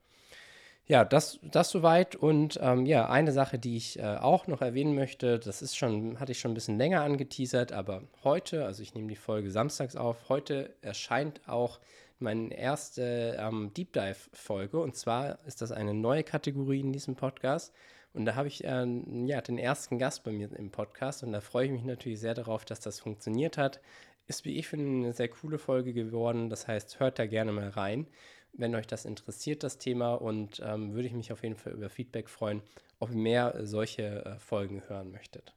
Ja, 0.92 1.06
das, 1.06 1.40
das 1.40 1.70
soweit. 1.70 2.16
Und 2.16 2.58
ähm, 2.60 2.84
ja, 2.84 3.08
eine 3.08 3.32
Sache, 3.32 3.58
die 3.58 3.78
ich 3.78 3.98
äh, 3.98 4.02
auch 4.02 4.46
noch 4.46 4.60
erwähnen 4.60 4.94
möchte, 4.94 5.38
das 5.38 5.62
ist 5.62 5.74
schon, 5.74 6.20
hatte 6.20 6.32
ich 6.32 6.38
schon 6.38 6.50
ein 6.50 6.54
bisschen 6.54 6.76
länger 6.76 7.00
angeteasert, 7.00 7.72
aber 7.72 8.02
heute, 8.24 8.66
also 8.66 8.82
ich 8.82 8.94
nehme 8.94 9.08
die 9.08 9.16
Folge 9.16 9.50
samstags 9.50 9.96
auf, 9.96 10.28
heute 10.28 10.74
erscheint 10.82 11.40
auch 11.48 11.80
meine 12.18 12.54
erste 12.54 13.38
ähm, 13.40 13.72
Deep 13.74 13.94
Dive-Folge. 13.94 14.78
Und 14.80 14.94
zwar 14.94 15.38
ist 15.46 15.62
das 15.62 15.72
eine 15.72 15.94
neue 15.94 16.24
Kategorie 16.24 16.80
in 16.80 16.92
diesem 16.92 17.16
Podcast. 17.16 17.72
Und 18.12 18.26
da 18.26 18.34
habe 18.34 18.48
ich 18.48 18.62
äh, 18.62 18.84
ja, 19.24 19.40
den 19.40 19.56
ersten 19.56 19.98
Gast 19.98 20.24
bei 20.24 20.30
mir 20.30 20.54
im 20.54 20.70
Podcast 20.70 21.22
und 21.22 21.32
da 21.32 21.40
freue 21.40 21.64
ich 21.64 21.72
mich 21.72 21.84
natürlich 21.84 22.20
sehr 22.20 22.34
darauf, 22.34 22.66
dass 22.66 22.80
das 22.80 23.00
funktioniert 23.00 23.56
hat. 23.56 23.80
Ist, 24.26 24.44
wie 24.44 24.58
ich 24.58 24.68
finde, 24.68 25.06
eine 25.06 25.14
sehr 25.14 25.28
coole 25.28 25.58
Folge 25.58 25.94
geworden. 25.94 26.50
Das 26.50 26.68
heißt, 26.68 27.00
hört 27.00 27.18
da 27.18 27.24
gerne 27.26 27.50
mal 27.50 27.70
rein, 27.70 28.06
wenn 28.52 28.74
euch 28.74 28.86
das 28.86 29.04
interessiert, 29.04 29.62
das 29.62 29.78
Thema. 29.78 30.14
Und 30.14 30.60
ähm, 30.64 30.92
würde 30.92 31.08
ich 31.08 31.14
mich 31.14 31.32
auf 31.32 31.42
jeden 31.42 31.56
Fall 31.56 31.72
über 31.72 31.88
Feedback 31.88 32.28
freuen, 32.28 32.62
ob 32.98 33.10
ihr 33.10 33.16
mehr 33.16 33.54
solche 33.62 34.24
äh, 34.24 34.38
Folgen 34.38 34.82
hören 34.88 35.10
möchtet. 35.10 35.54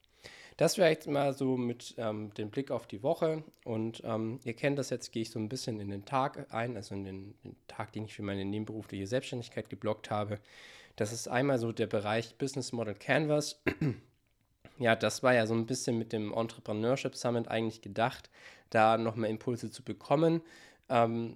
Das 0.57 0.77
wäre 0.77 0.89
jetzt 0.89 1.07
mal 1.07 1.33
so 1.33 1.57
mit 1.57 1.95
ähm, 1.97 2.33
dem 2.35 2.49
Blick 2.49 2.71
auf 2.71 2.87
die 2.87 3.03
Woche. 3.03 3.43
Und 3.65 4.01
ähm, 4.05 4.39
ihr 4.45 4.53
kennt 4.53 4.79
das 4.79 4.89
jetzt, 4.89 5.11
gehe 5.11 5.23
ich 5.23 5.29
so 5.29 5.39
ein 5.39 5.49
bisschen 5.49 5.79
in 5.81 5.89
den 5.89 6.05
Tag 6.05 6.47
ein, 6.53 6.77
also 6.77 6.95
in 6.95 7.03
den, 7.03 7.35
den 7.43 7.55
Tag, 7.67 7.91
den 7.91 8.05
ich 8.05 8.13
für 8.13 8.23
meine 8.23 8.45
nebenberufliche 8.45 9.07
Selbstständigkeit 9.07 9.69
geblockt 9.69 10.09
habe. 10.09 10.39
Das 10.95 11.11
ist 11.11 11.27
einmal 11.27 11.59
so 11.59 11.73
der 11.73 11.87
Bereich 11.87 12.37
Business 12.37 12.71
Model 12.71 12.95
Canvas. 12.95 13.61
ja, 14.79 14.95
das 14.95 15.23
war 15.23 15.33
ja 15.33 15.45
so 15.45 15.53
ein 15.53 15.65
bisschen 15.65 15.97
mit 15.97 16.13
dem 16.13 16.33
Entrepreneurship 16.33 17.15
Summit 17.15 17.49
eigentlich 17.49 17.81
gedacht, 17.81 18.29
da 18.69 18.97
nochmal 18.97 19.29
Impulse 19.29 19.69
zu 19.71 19.83
bekommen. 19.83 20.41
Ähm, 20.87 21.35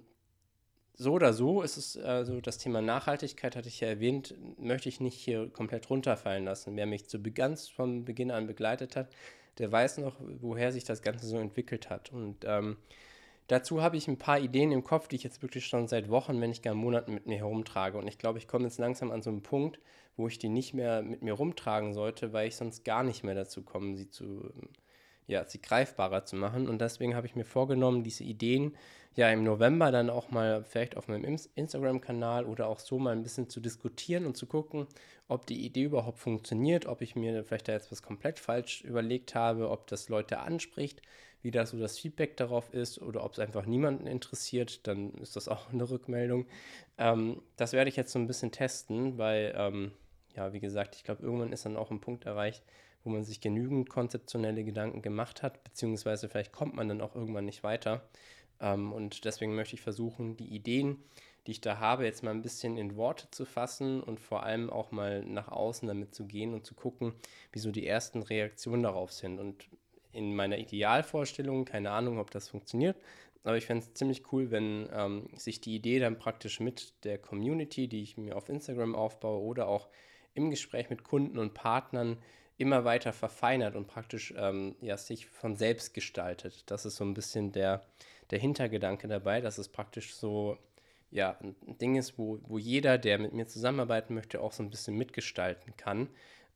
so 0.94 1.12
oder 1.12 1.32
so 1.32 1.62
ist 1.62 1.76
es, 1.76 1.96
also 1.96 2.40
das 2.40 2.58
Thema 2.58 2.82
Nachhaltigkeit 2.82 3.56
hatte 3.56 3.68
ich 3.68 3.80
ja 3.80 3.88
erwähnt, 3.88 4.34
möchte 4.58 4.88
ich 4.88 5.00
nicht 5.00 5.16
hier 5.16 5.48
komplett 5.48 5.88
runterfallen 5.88 6.44
lassen. 6.44 6.76
Wer 6.76 6.86
mich 6.86 7.08
zu 7.08 7.20
ganz 7.22 7.68
von 7.68 8.04
Beginn 8.04 8.30
an 8.30 8.46
begleitet 8.46 8.96
hat, 8.96 9.08
der 9.58 9.72
weiß 9.72 9.98
noch, 9.98 10.16
woher 10.40 10.72
sich 10.72 10.84
das 10.84 11.02
Ganze 11.02 11.26
so 11.26 11.38
entwickelt 11.38 11.90
hat. 11.90 12.12
Und 12.12 12.44
ähm, 12.44 12.76
Dazu 13.50 13.82
habe 13.82 13.96
ich 13.96 14.06
ein 14.06 14.16
paar 14.16 14.38
Ideen 14.38 14.70
im 14.70 14.84
Kopf, 14.84 15.08
die 15.08 15.16
ich 15.16 15.24
jetzt 15.24 15.42
wirklich 15.42 15.66
schon 15.66 15.88
seit 15.88 16.08
Wochen, 16.08 16.40
wenn 16.40 16.50
nicht 16.50 16.62
gar 16.62 16.74
Monaten 16.74 17.12
mit 17.12 17.26
mir 17.26 17.38
herumtrage. 17.38 17.98
Und 17.98 18.06
ich 18.06 18.16
glaube, 18.16 18.38
ich 18.38 18.46
komme 18.46 18.66
jetzt 18.66 18.78
langsam 18.78 19.10
an 19.10 19.22
so 19.22 19.30
einen 19.30 19.42
Punkt, 19.42 19.80
wo 20.16 20.28
ich 20.28 20.38
die 20.38 20.48
nicht 20.48 20.72
mehr 20.72 21.02
mit 21.02 21.22
mir 21.22 21.32
rumtragen 21.32 21.92
sollte, 21.92 22.32
weil 22.32 22.46
ich 22.46 22.54
sonst 22.54 22.84
gar 22.84 23.02
nicht 23.02 23.24
mehr 23.24 23.34
dazu 23.34 23.62
komme, 23.62 23.96
sie 23.96 24.08
zu, 24.08 24.52
ja, 25.30 25.44
sie 25.48 25.60
greifbarer 25.60 26.24
zu 26.24 26.36
machen. 26.36 26.68
Und 26.68 26.80
deswegen 26.80 27.14
habe 27.14 27.26
ich 27.26 27.36
mir 27.36 27.44
vorgenommen, 27.44 28.02
diese 28.02 28.24
Ideen 28.24 28.76
ja 29.16 29.28
im 29.30 29.42
November 29.42 29.90
dann 29.90 30.08
auch 30.10 30.30
mal 30.30 30.62
vielleicht 30.62 30.96
auf 30.96 31.08
meinem 31.08 31.38
Instagram-Kanal 31.54 32.44
oder 32.44 32.68
auch 32.68 32.78
so 32.78 32.98
mal 32.98 33.10
ein 33.10 33.22
bisschen 33.22 33.48
zu 33.48 33.60
diskutieren 33.60 34.26
und 34.26 34.36
zu 34.36 34.46
gucken, 34.46 34.86
ob 35.28 35.46
die 35.46 35.64
Idee 35.64 35.84
überhaupt 35.84 36.18
funktioniert, 36.18 36.86
ob 36.86 37.02
ich 37.02 37.16
mir 37.16 37.44
vielleicht 37.44 37.68
da 37.68 37.72
jetzt 37.72 37.90
was 37.90 38.02
komplett 38.02 38.38
falsch 38.38 38.82
überlegt 38.82 39.34
habe, 39.34 39.70
ob 39.70 39.86
das 39.88 40.08
Leute 40.08 40.38
anspricht 40.40 41.02
wie 41.42 41.50
da 41.50 41.66
so 41.66 41.78
das 41.78 41.98
Feedback 41.98 42.36
darauf 42.36 42.72
ist 42.74 43.00
oder 43.00 43.24
ob 43.24 43.32
es 43.32 43.38
einfach 43.38 43.66
niemanden 43.66 44.06
interessiert, 44.06 44.86
dann 44.86 45.12
ist 45.14 45.36
das 45.36 45.48
auch 45.48 45.72
eine 45.72 45.88
Rückmeldung. 45.88 46.46
Ähm, 46.98 47.42
das 47.56 47.72
werde 47.72 47.88
ich 47.88 47.96
jetzt 47.96 48.12
so 48.12 48.18
ein 48.18 48.26
bisschen 48.26 48.52
testen, 48.52 49.18
weil, 49.18 49.54
ähm, 49.56 49.92
ja, 50.36 50.52
wie 50.52 50.60
gesagt, 50.60 50.96
ich 50.96 51.04
glaube, 51.04 51.22
irgendwann 51.22 51.52
ist 51.52 51.64
dann 51.64 51.76
auch 51.76 51.90
ein 51.90 52.00
Punkt 52.00 52.24
erreicht, 52.24 52.62
wo 53.04 53.10
man 53.10 53.24
sich 53.24 53.40
genügend 53.40 53.88
konzeptionelle 53.88 54.64
Gedanken 54.64 55.02
gemacht 55.02 55.42
hat, 55.42 55.64
beziehungsweise 55.64 56.28
vielleicht 56.28 56.52
kommt 56.52 56.74
man 56.74 56.88
dann 56.88 57.00
auch 57.00 57.14
irgendwann 57.14 57.46
nicht 57.46 57.62
weiter. 57.62 58.02
Ähm, 58.60 58.92
und 58.92 59.24
deswegen 59.24 59.54
möchte 59.54 59.74
ich 59.74 59.82
versuchen, 59.82 60.36
die 60.36 60.54
Ideen, 60.54 61.02
die 61.46 61.52
ich 61.52 61.60
da 61.60 61.78
habe, 61.78 62.04
jetzt 62.04 62.22
mal 62.22 62.32
ein 62.32 62.42
bisschen 62.42 62.76
in 62.76 62.96
Worte 62.96 63.30
zu 63.30 63.44
fassen 63.44 64.02
und 64.02 64.20
vor 64.20 64.42
allem 64.42 64.70
auch 64.70 64.90
mal 64.90 65.24
nach 65.24 65.48
außen 65.48 65.88
damit 65.88 66.14
zu 66.14 66.26
gehen 66.26 66.52
und 66.52 66.66
zu 66.66 66.74
gucken, 66.74 67.14
wie 67.52 67.58
so 67.58 67.70
die 67.70 67.86
ersten 67.86 68.22
Reaktionen 68.22 68.82
darauf 68.82 69.12
sind. 69.12 69.38
Und 69.38 69.68
in 70.12 70.34
meiner 70.34 70.58
Idealvorstellung, 70.58 71.64
keine 71.64 71.90
Ahnung, 71.90 72.18
ob 72.18 72.30
das 72.30 72.48
funktioniert, 72.48 72.96
aber 73.42 73.56
ich 73.56 73.66
fände 73.66 73.84
es 73.84 73.94
ziemlich 73.94 74.32
cool, 74.32 74.50
wenn 74.50 74.88
ähm, 74.92 75.28
sich 75.34 75.60
die 75.60 75.74
Idee 75.74 75.98
dann 75.98 76.18
praktisch 76.18 76.60
mit 76.60 77.04
der 77.04 77.16
Community, 77.16 77.88
die 77.88 78.02
ich 78.02 78.18
mir 78.18 78.36
auf 78.36 78.48
Instagram 78.48 78.94
aufbaue 78.94 79.40
oder 79.40 79.66
auch 79.66 79.88
im 80.34 80.50
Gespräch 80.50 80.90
mit 80.90 81.04
Kunden 81.04 81.38
und 81.38 81.54
Partnern 81.54 82.18
immer 82.60 82.84
weiter 82.84 83.12
verfeinert 83.12 83.74
und 83.74 83.86
praktisch 83.86 84.34
ähm, 84.36 84.76
ja, 84.80 84.96
sich 84.96 85.26
von 85.26 85.56
selbst 85.56 85.94
gestaltet. 85.94 86.64
Das 86.66 86.84
ist 86.84 86.96
so 86.96 87.04
ein 87.04 87.14
bisschen 87.14 87.52
der, 87.52 87.82
der 88.30 88.38
Hintergedanke 88.38 89.08
dabei, 89.08 89.40
dass 89.40 89.58
es 89.58 89.68
praktisch 89.68 90.14
so 90.14 90.58
ja, 91.10 91.36
ein 91.42 91.56
Ding 91.78 91.96
ist, 91.96 92.18
wo, 92.18 92.38
wo 92.46 92.58
jeder, 92.58 92.98
der 92.98 93.18
mit 93.18 93.32
mir 93.32 93.46
zusammenarbeiten 93.46 94.14
möchte, 94.14 94.40
auch 94.40 94.52
so 94.52 94.62
ein 94.62 94.70
bisschen 94.70 94.96
mitgestalten 94.96 95.74
kann. 95.76 96.08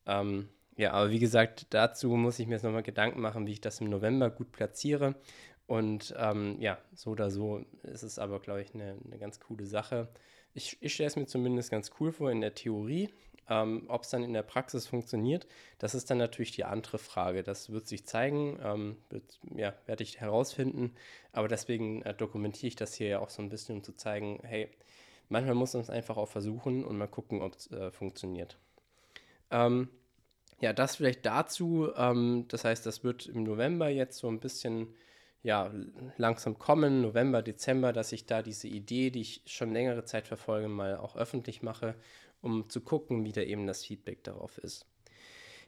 Ähm, 0.07 0.49
ja, 0.77 0.93
aber 0.93 1.11
wie 1.11 1.19
gesagt, 1.19 1.67
dazu 1.71 2.11
muss 2.11 2.39
ich 2.39 2.47
mir 2.47 2.55
jetzt 2.55 2.63
nochmal 2.63 2.83
Gedanken 2.83 3.21
machen, 3.21 3.47
wie 3.47 3.53
ich 3.53 3.61
das 3.61 3.81
im 3.81 3.89
November 3.89 4.31
gut 4.31 4.53
platziere. 4.53 5.15
Und 5.67 6.15
ähm, 6.19 6.57
ja, 6.61 6.79
so 6.95 7.11
oder 7.11 7.31
so 7.31 7.65
ist 7.83 8.03
es 8.03 8.19
aber, 8.19 8.41
glaube 8.41 8.63
ich, 8.63 8.75
eine, 8.75 8.97
eine 9.05 9.19
ganz 9.19 9.41
coole 9.41 9.67
Sache. 9.67 10.09
Ich, 10.53 10.77
ich 10.81 10.95
stelle 10.95 11.09
es 11.09 11.17
mir 11.17 11.27
zumindest 11.27 11.71
ganz 11.71 11.91
cool 11.99 12.13
vor 12.13 12.31
in 12.31 12.41
der 12.41 12.55
Theorie. 12.55 13.09
Ähm, 13.49 13.85
Ob 13.89 14.03
es 14.03 14.11
dann 14.11 14.23
in 14.23 14.33
der 14.33 14.43
Praxis 14.43 14.87
funktioniert, 14.87 15.47
das 15.79 15.95
ist 15.95 16.11
dann 16.11 16.19
natürlich 16.19 16.53
die 16.53 16.65
andere 16.65 16.99
Frage. 16.99 17.43
Das 17.43 17.71
wird 17.71 17.87
sich 17.87 18.07
zeigen, 18.07 18.59
ähm, 18.63 18.97
ja, 19.55 19.75
werde 19.87 20.03
ich 20.03 20.21
herausfinden. 20.21 20.95
Aber 21.33 21.49
deswegen 21.49 22.03
äh, 22.03 22.15
dokumentiere 22.15 22.69
ich 22.69 22.77
das 22.77 22.95
hier 22.95 23.09
ja 23.09 23.19
auch 23.19 23.31
so 23.31 23.43
ein 23.43 23.51
bisschen, 23.51 23.77
um 23.77 23.83
zu 23.83 23.95
zeigen, 23.97 24.41
hey, 24.43 24.69
manchmal 25.29 25.55
muss 25.55 25.75
man 25.75 25.83
es 25.83 25.91
einfach 25.91 26.17
auch 26.17 26.29
versuchen 26.29 26.85
und 26.85 26.97
mal 26.97 27.09
gucken, 27.09 27.43
ob 27.43 27.55
es 27.55 27.71
äh, 27.71 27.91
funktioniert. 27.91 28.59
Ähm, 29.51 29.89
ja, 30.61 30.73
das 30.73 30.97
vielleicht 30.97 31.27
dazu. 31.27 31.91
Ähm, 31.97 32.47
das 32.49 32.65
heißt, 32.65 32.87
das 32.87 33.05
wird 33.05 33.27
im 33.27 33.43
November 33.45 33.89
jetzt 33.89 34.19
so 34.19 34.29
ein 34.29 34.41
bisschen 34.41 34.95
ja, 35.43 35.71
langsam 36.17 36.59
kommen, 36.59 37.03
November, 37.03 37.43
Dezember, 37.43 37.93
dass 37.93 38.13
ich 38.13 38.25
da 38.25 38.41
diese 38.41 38.67
Idee, 38.67 39.11
die 39.11 39.21
ich 39.21 39.43
schon 39.45 39.75
längere 39.75 40.07
Zeit 40.07 40.27
verfolge, 40.27 40.69
mal 40.69 40.97
auch 40.97 41.17
öffentlich 41.17 41.63
mache 41.63 41.95
um 42.45 42.69
zu 42.69 42.81
gucken, 42.81 43.25
wie 43.25 43.33
da 43.33 43.41
eben 43.41 43.67
das 43.67 43.85
Feedback 43.85 44.23
darauf 44.23 44.59
ist. 44.59 44.87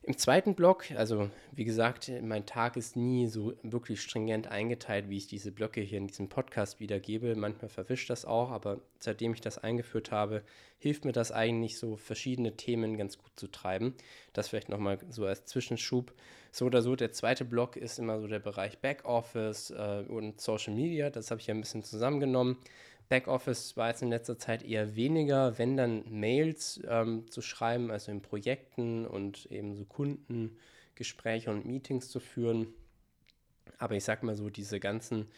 Im 0.03 0.17
zweiten 0.17 0.55
Block, 0.55 0.93
also 0.93 1.31
wie 1.51 1.65
gesagt, 1.65 2.13
mein 2.23 2.47
Tag 2.47 2.77
ist 2.77 2.95
nie 2.95 3.27
so 3.27 3.55
wirklich 3.65 4.01
stringent 4.01 4.47
eingeteilt, 4.47 5.09
wie 5.09 5.17
ich 5.17 5.27
diese 5.27 5.51
Blöcke 5.51 5.81
hier 5.81 5.99
in 5.99 6.07
diesem 6.07 6.29
Podcast 6.29 6.79
wiedergebe. 6.79 7.35
Manchmal 7.35 7.71
verwischt 7.71 8.09
das 8.09 8.25
auch, 8.25 8.53
aber 8.53 8.81
seitdem 9.01 9.35
ich 9.35 9.41
das 9.41 9.59
eingeführt 9.59 10.13
habe, 10.13 10.45
hilft 10.79 11.05
mir 11.05 11.11
das 11.11 11.33
eigentlich 11.33 11.77
so 11.79 11.97
verschiedene 11.97 12.57
Themen 12.57 12.97
ganz 12.97 13.19
gut 13.19 13.33
zu 13.35 13.49
treiben. 13.49 13.95
Das 14.33 14.49
vielleicht 14.49 14.69
nochmal 14.69 14.99
so 15.09 15.27
als 15.27 15.45
Zwischenschub. 15.47 16.13
So 16.53 16.67
oder 16.67 16.83
so, 16.83 16.95
der 16.95 17.11
zweite 17.11 17.45
Block 17.45 17.77
ist 17.77 17.99
immer 17.99 18.21
so 18.21 18.29
der 18.29 18.39
Bereich 18.39 18.79
Backoffice 18.79 19.71
äh, 19.71 20.05
und 20.07 20.41
Social 20.41 20.73
Media. 20.73 21.11
Das 21.11 21.33
habe 21.33 21.41
ich 21.41 21.49
ja 21.49 21.55
ein 21.55 21.61
bisschen 21.61 21.83
zusammengenommen. 21.83 22.59
Backoffice 23.09 23.77
war 23.77 23.89
jetzt 23.89 24.03
in 24.03 24.11
letzter 24.11 24.39
Zeit 24.39 24.63
eher 24.63 24.97
weniger, 24.97 25.59
wenn 25.59 25.77
dann 25.77 26.05
Mails 26.11 26.81
ähm, 26.89 27.31
zu 27.31 27.41
schreiben, 27.43 27.91
also 27.91 28.11
in 28.11 28.23
Projekten 28.23 29.07
und 29.07 29.47
eben 29.47 29.75
so 29.75 29.85
Kundengespräche 29.85 31.51
und 31.51 31.67
Meetings 31.67 32.09
zu 32.09 32.21
führen. 32.21 32.69
Aber 33.79 33.95
ich 33.95 34.05
sag 34.05 34.23
mal 34.23 34.35
so, 34.35 34.51
diese 34.51 34.81
ganzen 34.81 35.29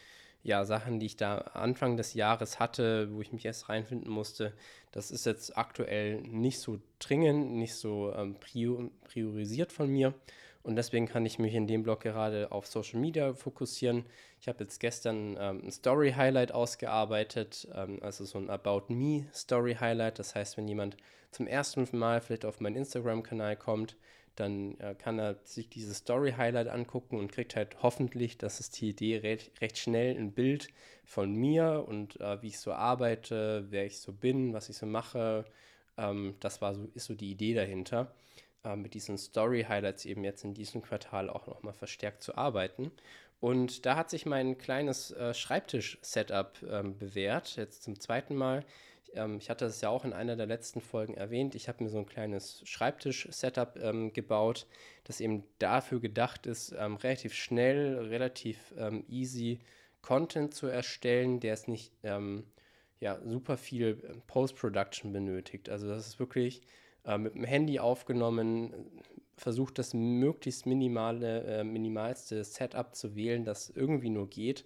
ja, 0.41 0.65
Sachen, 0.65 0.99
die 0.99 1.07
ich 1.07 1.17
da 1.17 1.37
Anfang 1.37 1.97
des 1.97 2.13
Jahres 2.13 2.59
hatte, 2.59 3.13
wo 3.13 3.21
ich 3.21 3.33
mich 3.33 3.45
erst 3.45 3.69
reinfinden 3.69 4.09
musste, 4.09 4.53
das 4.91 5.11
ist 5.11 5.25
jetzt 5.25 5.57
aktuell 5.57 6.21
nicht 6.21 6.59
so 6.59 6.79
dringend, 6.99 7.51
nicht 7.51 7.75
so 7.75 8.13
ähm, 8.13 8.35
priorisiert 8.39 9.71
von 9.71 9.89
mir. 9.89 10.13
Und 10.61 10.75
deswegen 10.75 11.07
kann 11.07 11.25
ich 11.25 11.39
mich 11.39 11.55
in 11.55 11.67
dem 11.67 11.83
Blog 11.83 12.01
gerade 12.01 12.51
auf 12.51 12.67
Social 12.67 12.99
Media 12.99 13.33
fokussieren. 13.33 14.05
Ich 14.41 14.47
habe 14.47 14.63
jetzt 14.63 14.79
gestern 14.79 15.37
ähm, 15.39 15.61
ein 15.65 15.71
Story 15.71 16.11
Highlight 16.11 16.51
ausgearbeitet, 16.51 17.67
ähm, 17.73 17.99
also 18.01 18.25
so 18.25 18.37
ein 18.37 18.49
About 18.49 18.93
Me 18.93 19.25
Story 19.33 19.75
Highlight. 19.79 20.19
Das 20.19 20.35
heißt, 20.35 20.57
wenn 20.57 20.67
jemand 20.67 20.97
zum 21.31 21.47
ersten 21.47 21.87
Mal 21.97 22.21
vielleicht 22.21 22.45
auf 22.45 22.59
meinen 22.59 22.75
Instagram-Kanal 22.75 23.55
kommt, 23.55 23.95
dann 24.35 24.77
äh, 24.79 24.95
kann 24.95 25.19
er 25.19 25.37
sich 25.43 25.69
dieses 25.69 25.97
Story 25.97 26.33
Highlight 26.37 26.67
angucken 26.67 27.17
und 27.17 27.31
kriegt 27.31 27.55
halt 27.55 27.81
hoffentlich, 27.81 28.37
das 28.37 28.59
ist 28.59 28.79
die 28.79 28.89
Idee, 28.89 29.17
recht, 29.17 29.51
recht 29.61 29.77
schnell 29.77 30.17
ein 30.17 30.33
Bild 30.33 30.69
von 31.05 31.33
mir 31.33 31.85
und 31.87 32.19
äh, 32.19 32.41
wie 32.41 32.47
ich 32.47 32.59
so 32.59 32.73
arbeite, 32.73 33.65
wer 33.69 33.85
ich 33.85 33.99
so 33.99 34.13
bin, 34.13 34.53
was 34.53 34.69
ich 34.69 34.77
so 34.77 34.85
mache. 34.85 35.45
Ähm, 35.97 36.35
das 36.41 36.61
war 36.61 36.73
so, 36.75 36.87
ist 36.93 37.05
so 37.05 37.15
die 37.15 37.31
Idee 37.31 37.53
dahinter 37.53 38.13
äh, 38.63 38.75
mit 38.75 38.93
diesen 38.93 39.17
Story-Highlights 39.17 40.05
eben 40.05 40.23
jetzt 40.23 40.43
in 40.43 40.53
diesem 40.53 40.81
Quartal 40.81 41.29
auch 41.29 41.47
nochmal 41.47 41.73
verstärkt 41.73 42.23
zu 42.23 42.35
arbeiten. 42.35 42.91
Und 43.39 43.85
da 43.85 43.95
hat 43.95 44.09
sich 44.09 44.25
mein 44.25 44.57
kleines 44.57 45.11
äh, 45.11 45.33
Schreibtisch-Setup 45.33 46.57
ähm, 46.69 46.97
bewährt, 46.97 47.55
jetzt 47.55 47.83
zum 47.83 47.99
zweiten 47.99 48.35
Mal. 48.35 48.65
Ähm, 49.13 49.37
ich 49.37 49.49
hatte 49.49 49.65
es 49.65 49.79
ja 49.81 49.89
auch 49.89 50.03
in 50.03 50.13
einer 50.13 50.35
der 50.35 50.45
letzten 50.45 50.81
Folgen 50.81 51.13
erwähnt. 51.13 51.55
Ich 51.55 51.69
habe 51.69 51.83
mir 51.83 51.89
so 51.89 51.99
ein 51.99 52.05
kleines 52.05 52.61
Schreibtisch-Setup 52.65 53.77
ähm, 53.81 54.11
gebaut, 54.11 54.67
das 55.05 55.21
eben 55.21 55.43
dafür 55.59 56.01
gedacht 56.01 56.47
ist, 56.47 56.75
ähm, 56.77 56.97
relativ 56.97 57.33
schnell, 57.33 57.97
relativ 58.09 58.73
ähm, 58.77 59.05
easy 59.07 59.59
Content 60.01 60.53
zu 60.53 60.67
erstellen, 60.67 61.39
der 61.39 61.53
es 61.53 61.67
nicht 61.67 61.93
ähm, 62.03 62.45
ja, 62.99 63.19
super 63.23 63.57
viel 63.57 63.95
Post-Production 64.27 65.13
benötigt. 65.13 65.69
Also 65.69 65.87
das 65.87 66.07
ist 66.07 66.19
wirklich 66.19 66.61
äh, 67.09 67.17
mit 67.17 67.35
dem 67.35 67.43
Handy 67.43 67.79
aufgenommen, 67.79 68.73
versucht 69.35 69.79
das 69.79 69.93
möglichst 69.93 70.65
minimale, 70.65 71.43
äh, 71.43 71.63
minimalste 71.63 72.43
Setup 72.43 72.95
zu 72.95 73.15
wählen, 73.15 73.45
das 73.45 73.69
irgendwie 73.69 74.09
nur 74.09 74.29
geht 74.29 74.65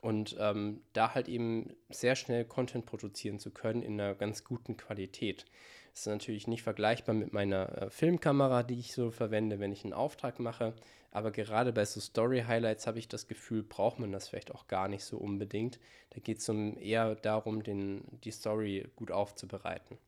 und 0.00 0.36
ähm, 0.38 0.80
da 0.92 1.14
halt 1.14 1.28
eben 1.28 1.74
sehr 1.88 2.16
schnell 2.16 2.44
Content 2.44 2.86
produzieren 2.86 3.38
zu 3.38 3.50
können 3.50 3.82
in 3.82 4.00
einer 4.00 4.14
ganz 4.14 4.44
guten 4.44 4.76
Qualität. 4.76 5.46
Das 5.92 6.00
ist 6.00 6.06
natürlich 6.06 6.46
nicht 6.46 6.62
vergleichbar 6.62 7.14
mit 7.14 7.32
meiner 7.32 7.82
äh, 7.82 7.90
Filmkamera, 7.90 8.62
die 8.62 8.78
ich 8.78 8.92
so 8.92 9.10
verwende, 9.10 9.60
wenn 9.60 9.72
ich 9.72 9.84
einen 9.84 9.92
Auftrag 9.92 10.40
mache. 10.40 10.74
Aber 11.10 11.30
gerade 11.30 11.72
bei 11.72 11.84
so 11.84 12.00
Story-Highlights 12.00 12.86
habe 12.86 12.98
ich 12.98 13.06
das 13.06 13.28
Gefühl, 13.28 13.62
braucht 13.62 13.98
man 13.98 14.12
das 14.12 14.28
vielleicht 14.28 14.54
auch 14.54 14.66
gar 14.66 14.88
nicht 14.88 15.04
so 15.04 15.18
unbedingt. 15.18 15.78
Da 16.10 16.20
geht 16.20 16.38
es 16.38 16.48
eher 16.48 17.14
darum, 17.16 17.62
den, 17.62 18.02
die 18.24 18.30
Story 18.30 18.88
gut 18.96 19.10
aufzubereiten. 19.10 19.98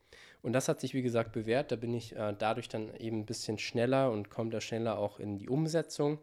Und 0.43 0.53
das 0.53 0.69
hat 0.69 0.81
sich, 0.81 0.95
wie 0.95 1.03
gesagt, 1.03 1.33
bewährt. 1.33 1.73
Da 1.73 1.77
bin 1.77 1.95
ich 1.95 2.15
äh, 2.15 2.35
dadurch 2.39 2.69
dann 2.69 2.95
eben 2.97 3.21
ein 3.21 3.27
bisschen 3.27 3.59
schneller 3.59 4.11
und 4.11 4.31
komme 4.31 4.51
da 4.51 4.61
schneller 4.61 4.99
auch 4.99 5.19
in 5.19 5.39
die 5.39 5.49
Umsetzung. 5.49 6.19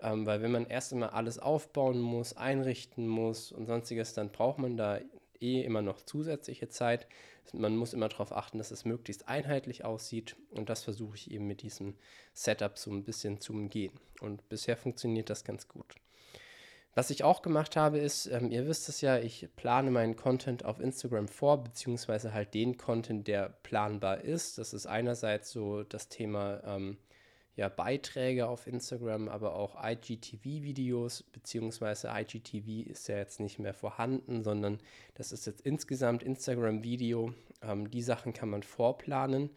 Ähm, 0.00 0.26
weil 0.26 0.42
wenn 0.42 0.52
man 0.52 0.66
erst 0.66 0.92
einmal 0.92 1.10
alles 1.10 1.38
aufbauen 1.38 2.00
muss, 2.00 2.36
einrichten 2.36 3.08
muss 3.08 3.52
und 3.52 3.66
sonstiges, 3.66 4.12
dann 4.12 4.30
braucht 4.30 4.58
man 4.58 4.76
da 4.76 5.00
eh 5.40 5.62
immer 5.62 5.82
noch 5.82 6.00
zusätzliche 6.00 6.68
Zeit. 6.68 7.06
Man 7.52 7.76
muss 7.76 7.92
immer 7.92 8.08
darauf 8.08 8.32
achten, 8.32 8.58
dass 8.58 8.70
es 8.70 8.84
möglichst 8.84 9.28
einheitlich 9.28 9.84
aussieht. 9.84 10.36
Und 10.50 10.68
das 10.68 10.82
versuche 10.82 11.16
ich 11.16 11.30
eben 11.30 11.46
mit 11.46 11.62
diesem 11.62 11.94
Setup 12.32 12.78
so 12.78 12.90
ein 12.90 13.04
bisschen 13.04 13.40
zu 13.40 13.52
umgehen. 13.52 13.92
Und 14.20 14.48
bisher 14.48 14.76
funktioniert 14.76 15.30
das 15.30 15.44
ganz 15.44 15.68
gut. 15.68 15.94
Was 16.94 17.10
ich 17.10 17.24
auch 17.24 17.42
gemacht 17.42 17.74
habe, 17.76 17.98
ist, 17.98 18.26
ähm, 18.26 18.50
ihr 18.52 18.68
wisst 18.68 18.88
es 18.88 19.00
ja, 19.00 19.18
ich 19.18 19.48
plane 19.56 19.90
meinen 19.90 20.14
Content 20.14 20.64
auf 20.64 20.78
Instagram 20.78 21.26
vor, 21.26 21.64
beziehungsweise 21.64 22.32
halt 22.32 22.54
den 22.54 22.76
Content, 22.76 23.26
der 23.26 23.48
planbar 23.64 24.20
ist. 24.20 24.58
Das 24.58 24.72
ist 24.72 24.86
einerseits 24.86 25.50
so 25.50 25.82
das 25.82 26.08
Thema 26.08 26.62
ähm, 26.64 26.98
ja, 27.56 27.68
Beiträge 27.68 28.46
auf 28.48 28.66
Instagram, 28.68 29.28
aber 29.28 29.54
auch 29.56 29.76
IGTV-Videos, 29.82 31.24
beziehungsweise 31.24 32.12
IGTV 32.14 32.88
ist 32.88 33.08
ja 33.08 33.16
jetzt 33.16 33.40
nicht 33.40 33.58
mehr 33.58 33.74
vorhanden, 33.74 34.44
sondern 34.44 34.78
das 35.14 35.32
ist 35.32 35.46
jetzt 35.46 35.62
insgesamt 35.62 36.22
Instagram-Video. 36.22 37.32
Ähm, 37.62 37.90
die 37.90 38.02
Sachen 38.02 38.32
kann 38.32 38.50
man 38.50 38.62
vorplanen. 38.62 39.50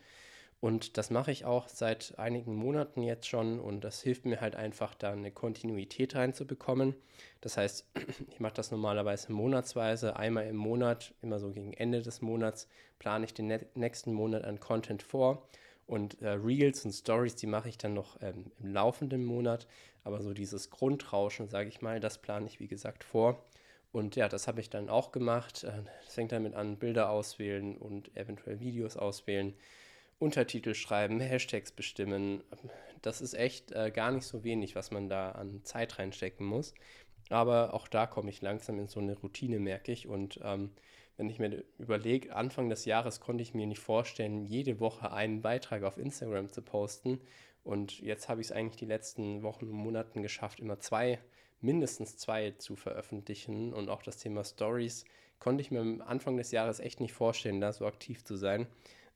Und 0.60 0.98
das 0.98 1.12
mache 1.12 1.32
ich 1.32 1.46
auch 1.46 1.68
seit 1.68 2.18
einigen 2.18 2.56
Monaten 2.56 3.04
jetzt 3.04 3.28
schon 3.28 3.60
und 3.60 3.82
das 3.84 4.02
hilft 4.02 4.26
mir 4.26 4.42
halt 4.42 4.56
einfach, 4.56 4.96
da 4.96 5.12
eine 5.12 5.32
Kontinuität 5.32 6.16
reinzubekommen. 6.16 6.96
Das 7.42 7.58
heißt, 7.58 7.86
ich 8.32 8.40
mache 8.40 8.56
das 8.56 8.72
normalerweise 8.72 9.32
monatsweise, 9.32 10.16
einmal 10.16 10.48
im 10.48 10.56
Monat, 10.56 11.14
immer 11.22 11.40
so 11.40 11.52
gegen 11.52 11.74
Ende 11.74 12.02
des 12.02 12.22
Monats, 12.22 12.68
plane 12.98 13.26
ich 13.26 13.36
den 13.36 13.54
nächsten 13.76 14.14
Monat 14.14 14.46
an 14.46 14.60
Content 14.60 15.04
vor. 15.04 15.48
Und 15.86 16.22
äh, 16.22 16.30
Reels 16.30 16.84
und 16.84 16.92
Stories, 16.92 17.36
die 17.36 17.48
mache 17.48 17.70
ich 17.70 17.78
dann 17.78 17.94
noch 17.94 18.22
ähm, 18.22 18.52
im 18.60 18.74
laufenden 18.74 19.24
Monat. 19.24 19.68
Aber 20.04 20.22
so 20.22 20.34
dieses 20.34 20.70
Grundrauschen, 20.70 21.50
sage 21.50 21.70
ich 21.70 21.82
mal, 21.82 22.00
das 22.00 22.18
plane 22.18 22.48
ich 22.48 22.60
wie 22.60 22.68
gesagt 22.68 23.04
vor. 23.04 23.46
Und 23.92 24.16
ja, 24.16 24.28
das 24.28 24.48
habe 24.48 24.60
ich 24.60 24.70
dann 24.70 24.90
auch 24.90 25.12
gemacht. 25.12 25.58
Es 25.58 25.64
äh, 25.64 25.84
fängt 26.08 26.32
damit 26.32 26.56
an, 26.56 26.78
Bilder 26.78 27.10
auswählen 27.10 27.78
und 27.78 28.16
eventuell 28.18 28.60
Videos 28.60 28.98
auswählen. 28.98 29.54
Untertitel 30.20 30.74
schreiben, 30.74 31.20
Hashtags 31.20 31.72
bestimmen. 31.72 32.44
Das 33.02 33.22
ist 33.22 33.34
echt 33.34 33.72
äh, 33.72 33.92
gar 33.92 34.12
nicht 34.12 34.26
so 34.26 34.44
wenig, 34.44 34.76
was 34.76 34.92
man 34.92 35.10
da 35.10 35.32
an 35.32 35.64
Zeit 35.64 36.00
reinstecken 36.00 36.46
muss. 36.46 36.74
Aber 37.30 37.74
auch 37.74 37.88
da 37.88 38.08
komme 38.08 38.30
ich 38.30 38.42
langsam 38.42 38.80
in 38.80 38.88
so 38.88 39.00
eine 39.00 39.18
Routine, 39.18 39.60
merke 39.60 39.92
ich. 39.92 40.08
Und 40.08 40.40
ähm, 40.44 40.72
wenn 41.18 41.30
ich 41.30 41.40
mir 41.40 41.64
überlege, 41.78 42.36
Anfang 42.36 42.70
des 42.70 42.86
Jahres 42.86 43.20
konnte 43.20 43.42
ich 43.42 43.54
mir 43.54 43.68
nicht 43.68 43.80
vorstellen, 43.80 44.46
jede 44.46 44.80
Woche 44.80 45.12
einen 45.12 45.42
Beitrag 45.42 45.84
auf 45.84 45.98
Instagram 45.98 46.50
zu 46.50 46.62
posten. 46.62 47.20
Und 47.64 48.00
jetzt 48.00 48.30
habe 48.30 48.42
ich 48.42 48.48
es 48.48 48.52
eigentlich 48.54 48.78
die 48.78 48.86
letzten 48.86 49.44
Wochen 49.44 49.66
und 49.66 49.72
Monaten 49.72 50.22
geschafft, 50.22 50.60
immer 50.60 50.80
zwei, 50.80 51.20
mindestens 51.60 52.18
zwei 52.18 52.52
zu 52.52 52.76
veröffentlichen. 52.76 53.74
Und 53.74 53.90
auch 53.90 54.04
das 54.04 54.18
Thema 54.18 54.44
Stories 54.44 55.06
konnte 55.40 55.62
ich 55.62 55.72
mir 55.72 55.82
am 55.82 56.02
Anfang 56.02 56.38
des 56.38 56.52
Jahres 56.52 56.80
echt 56.80 57.02
nicht 57.02 57.14
vorstellen, 57.14 57.62
da 57.62 57.74
so 57.74 57.86
aktiv 57.86 58.24
zu 58.24 58.36
sein. 58.38 58.68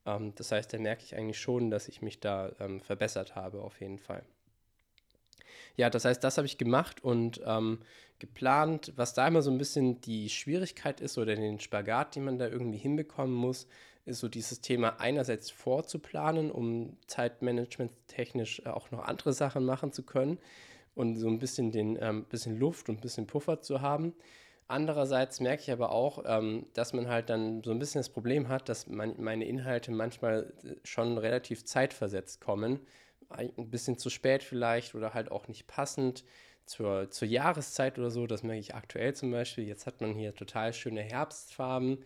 Ähm, 0.06 0.34
das 0.36 0.52
heißt, 0.52 0.74
da 0.74 0.80
merke 0.80 1.04
ich 1.04 1.16
eigentlich 1.16 1.40
schon, 1.40 1.70
dass 1.70 1.88
ich 1.88 2.02
mich 2.02 2.20
da 2.20 2.52
ähm, 2.60 2.82
verbessert 2.82 3.36
habe, 3.36 3.62
auf 3.62 3.80
jeden 3.82 4.00
Fall. 4.00 4.24
Ja, 5.78 5.90
das 5.90 6.06
heißt, 6.06 6.24
das 6.24 6.38
habe 6.38 6.48
ich 6.48 6.58
gemacht 6.58 7.04
und 7.04 7.42
ähm, 7.46 7.80
geplant. 8.20 8.94
Was 8.96 9.14
da 9.14 9.28
immer 9.28 9.42
so 9.42 9.52
ein 9.52 9.58
bisschen 9.58 10.02
die 10.02 10.30
Schwierigkeit 10.30 11.02
ist 11.02 11.18
oder 11.18 11.36
den 11.36 11.60
Spagat, 11.60 12.16
den 12.16 12.26
man 12.26 12.38
da 12.38 12.48
irgendwie 12.48 12.78
hinbekommen 12.78 13.36
muss, 13.36 13.68
ist 14.06 14.20
so 14.20 14.28
dieses 14.28 14.62
Thema 14.62 15.00
einerseits 15.00 15.50
vorzuplanen, 15.50 16.52
um 16.52 16.98
zeitmanagement 17.08 17.92
technisch 18.08 18.66
auch 18.66 18.92
noch 18.92 19.04
andere 19.06 19.34
Sachen 19.34 19.64
machen 19.66 19.92
zu 19.92 20.04
können 20.04 20.40
und 20.96 21.18
so 21.18 21.28
ein 21.28 21.40
bisschen 21.40 21.72
den 21.72 21.98
ähm, 22.02 22.26
bisschen 22.26 22.60
Luft 22.60 22.90
und 22.90 22.98
ein 22.98 23.02
bisschen 23.02 23.28
Puffer 23.28 23.62
zu 23.62 23.82
haben. 23.82 24.14
Andererseits 24.72 25.42
merke 25.42 25.64
ich 25.64 25.72
aber 25.72 25.92
auch, 25.92 26.24
ähm, 26.26 26.66
dass 26.74 26.94
man 26.94 27.10
halt 27.10 27.30
dann 27.30 27.62
so 27.62 27.72
ein 27.72 27.80
bisschen 27.80 28.00
das 28.00 28.08
Problem 28.08 28.48
hat, 28.48 28.70
dass 28.70 28.88
man, 28.88 29.16
meine 29.22 29.44
Inhalte 29.44 29.92
manchmal 29.92 30.54
äh, 30.64 30.76
schon 30.86 31.18
relativ 31.18 31.66
zeitversetzt 31.66 32.40
kommen. 32.40 32.80
Ein 33.28 33.70
bisschen 33.70 33.98
zu 33.98 34.10
spät 34.10 34.44
vielleicht 34.44 34.96
oder 34.96 35.14
halt 35.14 35.30
auch 35.30 35.50
nicht 35.50 35.68
passend 35.68 36.24
zur, 36.66 37.12
zur 37.12 37.28
Jahreszeit 37.28 38.00
oder 38.00 38.10
so. 38.12 38.28
Das 38.28 38.44
merke 38.44 38.62
ich 38.62 38.74
aktuell 38.74 39.14
zum 39.14 39.32
Beispiel. 39.32 39.66
Jetzt 39.66 39.88
hat 39.88 40.00
man 40.00 40.14
hier 40.16 40.34
total 40.34 40.72
schöne 40.72 41.02
Herbstfarben. 41.02 41.98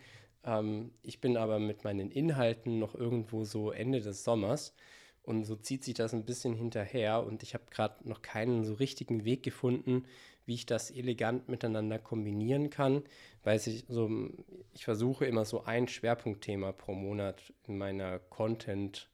Ähm, 0.43 0.91
ich 1.03 1.21
bin 1.21 1.37
aber 1.37 1.59
mit 1.59 1.83
meinen 1.83 2.09
Inhalten 2.09 2.79
noch 2.79 2.95
irgendwo 2.95 3.43
so 3.43 3.69
Ende 3.69 4.01
des 4.01 4.23
Sommers. 4.23 4.73
Und 5.21 5.45
so 5.45 5.55
zieht 5.55 5.83
sich 5.83 5.93
das 5.93 6.15
ein 6.15 6.25
bisschen 6.25 6.55
hinterher 6.55 7.23
und 7.23 7.43
ich 7.43 7.53
habe 7.53 7.65
gerade 7.69 8.07
noch 8.07 8.21
keinen 8.23 8.63
so 8.63 8.73
richtigen 8.73 9.23
Weg 9.25 9.41
gefunden, 9.43 10.05
wie 10.45 10.53
ich 10.53 10.65
das 10.65 10.91
elegant 10.91 11.49
miteinander 11.49 11.99
kombinieren 11.99 12.69
kann, 12.69 13.03
weil 13.43 13.57
ich 13.57 13.85
so, 13.87 14.29
ich 14.73 14.85
versuche 14.85 15.25
immer 15.25 15.45
so 15.45 15.63
ein 15.63 15.87
Schwerpunktthema 15.87 16.71
pro 16.71 16.93
Monat 16.93 17.53
in 17.67 17.77
meiner 17.77 18.19
Content, 18.19 19.09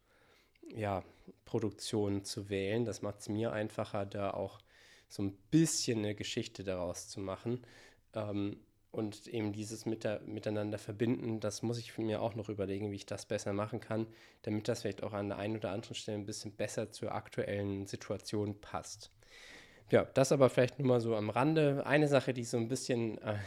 ja, 0.75 1.03
Produktion 1.45 2.23
zu 2.23 2.49
wählen. 2.49 2.85
Das 2.85 3.01
macht 3.01 3.19
es 3.19 3.29
mir 3.29 3.51
einfacher, 3.51 4.05
da 4.05 4.31
auch 4.31 4.59
so 5.09 5.23
ein 5.23 5.33
bisschen 5.51 5.99
eine 5.99 6.15
Geschichte 6.15 6.63
daraus 6.63 7.09
zu 7.09 7.19
machen. 7.19 7.61
Ähm, 8.13 8.57
und 8.91 9.27
eben 9.27 9.53
dieses 9.53 9.85
Miteinander 9.85 10.77
verbinden, 10.77 11.39
das 11.39 11.61
muss 11.61 11.77
ich 11.77 11.97
mir 11.97 12.21
auch 12.21 12.35
noch 12.35 12.49
überlegen, 12.49 12.91
wie 12.91 12.95
ich 12.95 13.05
das 13.05 13.25
besser 13.25 13.53
machen 13.53 13.79
kann, 13.79 14.05
damit 14.41 14.67
das 14.67 14.81
vielleicht 14.81 15.01
auch 15.01 15.13
an 15.13 15.29
der 15.29 15.37
einen 15.37 15.55
oder 15.55 15.71
anderen 15.71 15.95
Stelle 15.95 16.17
ein 16.17 16.25
bisschen 16.25 16.51
besser 16.51 16.91
zur 16.91 17.13
aktuellen 17.13 17.85
Situation 17.87 18.59
passt. 18.59 19.09
Ja, 19.91 20.05
das 20.13 20.31
aber 20.31 20.49
vielleicht 20.49 20.79
nur 20.79 20.87
mal 20.87 21.01
so 21.01 21.15
am 21.15 21.29
Rande. 21.29 21.85
Eine 21.85 22.07
Sache, 22.07 22.33
die 22.33 22.43
so 22.43 22.57
ein 22.57 22.67
bisschen 22.67 23.17
äh, 23.19 23.37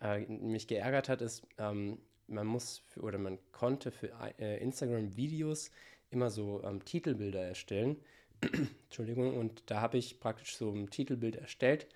äh, 0.00 0.20
mich 0.26 0.66
geärgert 0.66 1.08
hat, 1.08 1.20
ist, 1.22 1.46
ähm, 1.58 1.98
man 2.28 2.46
muss 2.46 2.82
für, 2.86 3.00
oder 3.00 3.18
man 3.18 3.38
konnte 3.52 3.90
für 3.90 4.10
äh, 4.38 4.62
Instagram-Videos 4.62 5.70
immer 6.10 6.30
so 6.30 6.62
ähm, 6.64 6.84
Titelbilder 6.84 7.42
erstellen. 7.42 7.96
Entschuldigung, 8.84 9.36
und 9.36 9.70
da 9.70 9.80
habe 9.80 9.98
ich 9.98 10.20
praktisch 10.20 10.56
so 10.56 10.70
ein 10.70 10.88
Titelbild 10.88 11.36
erstellt 11.36 11.88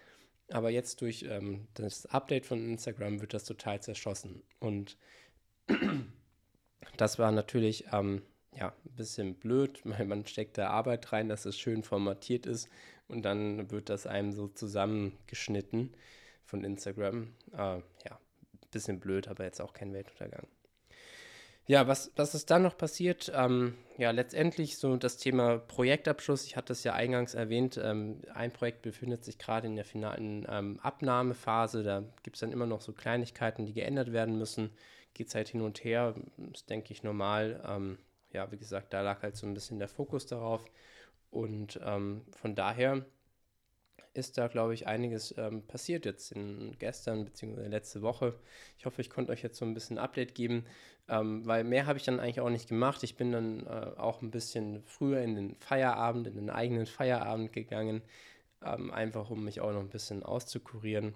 aber 0.50 0.70
jetzt 0.70 1.00
durch 1.00 1.24
ähm, 1.28 1.66
das 1.74 2.06
Update 2.06 2.46
von 2.46 2.64
Instagram 2.64 3.20
wird 3.20 3.34
das 3.34 3.44
total 3.44 3.80
zerschossen. 3.80 4.42
Und 4.58 4.96
das 6.96 7.18
war 7.18 7.32
natürlich 7.32 7.86
ähm, 7.92 8.22
ja, 8.56 8.68
ein 8.68 8.96
bisschen 8.96 9.34
blöd, 9.34 9.80
weil 9.84 10.06
man 10.06 10.26
steckt 10.26 10.58
da 10.58 10.68
Arbeit 10.70 11.12
rein, 11.12 11.28
dass 11.28 11.44
es 11.44 11.58
schön 11.58 11.82
formatiert 11.82 12.46
ist 12.46 12.68
und 13.08 13.22
dann 13.22 13.70
wird 13.70 13.88
das 13.88 14.06
einem 14.06 14.32
so 14.32 14.48
zusammengeschnitten 14.48 15.94
von 16.44 16.64
Instagram. 16.64 17.34
Äh, 17.52 17.56
ja, 17.56 17.82
ein 18.12 18.70
bisschen 18.70 19.00
blöd, 19.00 19.28
aber 19.28 19.44
jetzt 19.44 19.60
auch 19.60 19.72
kein 19.72 19.92
Weltuntergang. 19.92 20.46
Ja, 21.66 21.88
was, 21.88 22.12
was 22.16 22.34
ist 22.34 22.50
dann 22.50 22.62
noch 22.62 22.76
passiert? 22.76 23.32
Ähm, 23.34 23.74
ja, 23.96 24.10
letztendlich 24.10 24.76
so 24.76 24.96
das 24.98 25.16
Thema 25.16 25.56
Projektabschluss. 25.56 26.44
Ich 26.44 26.56
hatte 26.56 26.74
es 26.74 26.84
ja 26.84 26.92
eingangs 26.92 27.32
erwähnt. 27.32 27.80
Ähm, 27.82 28.20
ein 28.34 28.52
Projekt 28.52 28.82
befindet 28.82 29.24
sich 29.24 29.38
gerade 29.38 29.66
in 29.66 29.76
der 29.76 29.86
finalen 29.86 30.46
ähm, 30.46 30.78
Abnahmephase. 30.82 31.82
Da 31.82 32.04
gibt 32.22 32.36
es 32.36 32.40
dann 32.40 32.52
immer 32.52 32.66
noch 32.66 32.82
so 32.82 32.92
Kleinigkeiten, 32.92 33.64
die 33.64 33.72
geändert 33.72 34.12
werden 34.12 34.36
müssen. 34.36 34.72
Geht 35.14 35.28
es 35.28 35.34
halt 35.34 35.48
hin 35.48 35.62
und 35.62 35.82
her. 35.82 36.14
Das 36.36 36.66
denke 36.66 36.92
ich 36.92 37.02
normal. 37.02 37.62
Ja, 38.34 38.50
wie 38.52 38.58
gesagt, 38.58 38.92
da 38.92 39.00
lag 39.00 39.22
halt 39.22 39.36
so 39.36 39.46
ein 39.46 39.54
bisschen 39.54 39.78
der 39.78 39.88
Fokus 39.88 40.26
darauf. 40.26 40.64
Und 41.30 41.80
ähm, 41.84 42.22
von 42.32 42.54
daher 42.54 43.04
ist 44.12 44.38
da, 44.38 44.48
glaube 44.48 44.74
ich, 44.74 44.86
einiges 44.86 45.34
ähm, 45.38 45.62
passiert 45.66 46.04
jetzt 46.04 46.32
in 46.32 46.76
gestern 46.78 47.24
bzw. 47.24 47.66
letzte 47.66 48.02
Woche. 48.02 48.34
Ich 48.78 48.86
hoffe, 48.86 49.00
ich 49.00 49.10
konnte 49.10 49.32
euch 49.32 49.42
jetzt 49.42 49.58
so 49.58 49.64
ein 49.64 49.74
bisschen 49.74 49.98
Update 49.98 50.34
geben, 50.34 50.64
ähm, 51.08 51.46
weil 51.46 51.64
mehr 51.64 51.86
habe 51.86 51.98
ich 51.98 52.04
dann 52.04 52.20
eigentlich 52.20 52.40
auch 52.40 52.50
nicht 52.50 52.68
gemacht. 52.68 53.02
Ich 53.02 53.16
bin 53.16 53.32
dann 53.32 53.66
äh, 53.66 53.98
auch 53.98 54.22
ein 54.22 54.30
bisschen 54.30 54.82
früher 54.84 55.20
in 55.20 55.34
den 55.34 55.54
Feierabend, 55.56 56.26
in 56.28 56.34
den 56.36 56.50
eigenen 56.50 56.86
Feierabend 56.86 57.52
gegangen, 57.52 58.02
ähm, 58.64 58.92
einfach 58.92 59.30
um 59.30 59.44
mich 59.44 59.60
auch 59.60 59.72
noch 59.72 59.80
ein 59.80 59.90
bisschen 59.90 60.22
auszukurieren. 60.22 61.14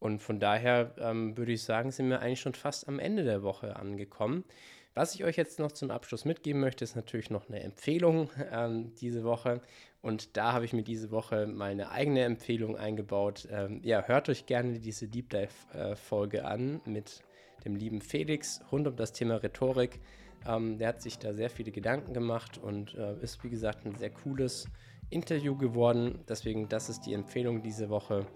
Und 0.00 0.20
von 0.20 0.40
daher 0.40 0.94
ähm, 0.98 1.36
würde 1.36 1.52
ich 1.52 1.62
sagen, 1.62 1.90
sind 1.92 2.08
wir 2.08 2.20
eigentlich 2.20 2.40
schon 2.40 2.54
fast 2.54 2.88
am 2.88 2.98
Ende 2.98 3.22
der 3.22 3.42
Woche 3.42 3.76
angekommen. 3.76 4.44
Was 4.94 5.14
ich 5.14 5.24
euch 5.24 5.36
jetzt 5.36 5.60
noch 5.60 5.70
zum 5.70 5.90
Abschluss 5.90 6.24
mitgeben 6.24 6.60
möchte, 6.60 6.82
ist 6.82 6.96
natürlich 6.96 7.30
noch 7.30 7.48
eine 7.48 7.60
Empfehlung 7.60 8.28
ähm, 8.50 8.92
diese 8.96 9.22
Woche. 9.22 9.60
Und 10.02 10.36
da 10.36 10.52
habe 10.52 10.64
ich 10.64 10.72
mir 10.72 10.82
diese 10.82 11.10
Woche 11.12 11.46
meine 11.46 11.90
eigene 11.90 12.24
Empfehlung 12.24 12.76
eingebaut. 12.76 13.46
Ähm, 13.50 13.80
ja, 13.84 14.02
hört 14.02 14.28
euch 14.28 14.46
gerne 14.46 14.80
diese 14.80 15.06
Deep 15.06 15.30
Dive-Folge 15.30 16.38
äh, 16.38 16.42
an 16.42 16.80
mit 16.86 17.22
dem 17.64 17.76
lieben 17.76 18.00
Felix 18.00 18.60
rund 18.72 18.88
um 18.88 18.96
das 18.96 19.12
Thema 19.12 19.36
Rhetorik. 19.36 20.00
Ähm, 20.46 20.78
der 20.78 20.88
hat 20.88 21.02
sich 21.02 21.18
da 21.18 21.34
sehr 21.34 21.50
viele 21.50 21.70
Gedanken 21.70 22.12
gemacht 22.12 22.58
und 22.58 22.94
äh, 22.94 23.14
ist, 23.20 23.44
wie 23.44 23.50
gesagt, 23.50 23.86
ein 23.86 23.94
sehr 23.96 24.10
cooles 24.10 24.66
Interview 25.10 25.56
geworden. 25.56 26.20
Deswegen, 26.28 26.68
das 26.68 26.88
ist 26.88 27.02
die 27.02 27.14
Empfehlung 27.14 27.62
diese 27.62 27.90
Woche 27.90 28.26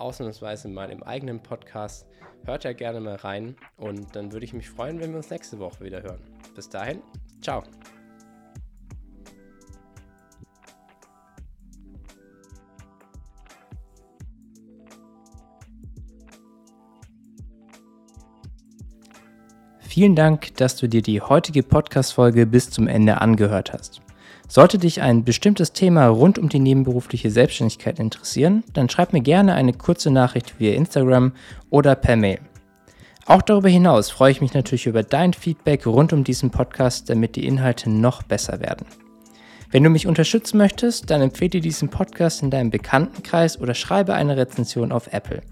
ausnahmsweise 0.00 0.68
mal 0.68 0.90
im 0.90 1.02
eigenen 1.02 1.42
Podcast. 1.42 2.06
Hört 2.44 2.64
ja 2.64 2.72
gerne 2.72 3.00
mal 3.00 3.16
rein 3.16 3.56
und 3.76 4.16
dann 4.16 4.32
würde 4.32 4.44
ich 4.44 4.54
mich 4.54 4.68
freuen, 4.68 5.00
wenn 5.00 5.10
wir 5.10 5.18
uns 5.18 5.30
nächste 5.30 5.58
Woche 5.58 5.84
wieder 5.84 6.02
hören. 6.02 6.20
Bis 6.54 6.68
dahin, 6.68 7.02
ciao. 7.42 7.62
Vielen 19.90 20.14
Dank, 20.14 20.54
dass 20.56 20.76
du 20.76 20.88
dir 20.88 21.02
die 21.02 21.20
heutige 21.20 21.64
Podcast-Folge 21.64 22.46
bis 22.46 22.70
zum 22.70 22.86
Ende 22.86 23.20
angehört 23.20 23.72
hast. 23.72 24.00
Sollte 24.50 24.78
dich 24.78 25.00
ein 25.00 25.22
bestimmtes 25.22 25.72
Thema 25.74 26.08
rund 26.08 26.36
um 26.36 26.48
die 26.48 26.58
nebenberufliche 26.58 27.30
Selbstständigkeit 27.30 28.00
interessieren, 28.00 28.64
dann 28.72 28.88
schreib 28.88 29.12
mir 29.12 29.20
gerne 29.20 29.54
eine 29.54 29.72
kurze 29.72 30.10
Nachricht 30.10 30.58
via 30.58 30.74
Instagram 30.74 31.34
oder 31.70 31.94
per 31.94 32.16
Mail. 32.16 32.40
Auch 33.26 33.42
darüber 33.42 33.68
hinaus 33.68 34.10
freue 34.10 34.32
ich 34.32 34.40
mich 34.40 34.52
natürlich 34.52 34.86
über 34.86 35.04
dein 35.04 35.34
Feedback 35.34 35.86
rund 35.86 36.12
um 36.12 36.24
diesen 36.24 36.50
Podcast, 36.50 37.08
damit 37.08 37.36
die 37.36 37.46
Inhalte 37.46 37.90
noch 37.90 38.24
besser 38.24 38.58
werden. 38.58 38.88
Wenn 39.70 39.84
du 39.84 39.90
mich 39.90 40.08
unterstützen 40.08 40.58
möchtest, 40.58 41.08
dann 41.10 41.20
empfehle 41.20 41.60
diesen 41.60 41.88
Podcast 41.88 42.42
in 42.42 42.50
deinem 42.50 42.70
Bekanntenkreis 42.70 43.60
oder 43.60 43.74
schreibe 43.74 44.14
eine 44.14 44.36
Rezension 44.36 44.90
auf 44.90 45.12
Apple. 45.12 45.42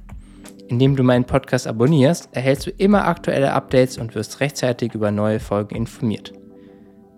Indem 0.67 0.97
du 0.97 1.05
meinen 1.05 1.25
Podcast 1.25 1.69
abonnierst, 1.69 2.31
erhältst 2.33 2.67
du 2.67 2.71
immer 2.73 3.07
aktuelle 3.07 3.53
Updates 3.53 3.97
und 3.97 4.17
wirst 4.17 4.41
rechtzeitig 4.41 4.93
über 4.95 5.13
neue 5.13 5.39
Folgen 5.39 5.77
informiert. 5.77 6.33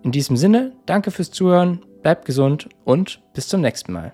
In 0.03 0.11
diesem 0.11 0.35
Sinne, 0.35 0.73
danke 0.85 1.11
fürs 1.11 1.31
Zuhören, 1.31 1.85
bleibt 2.01 2.25
gesund 2.25 2.69
und 2.83 3.21
bis 3.33 3.47
zum 3.47 3.61
nächsten 3.61 3.93
Mal. 3.93 4.13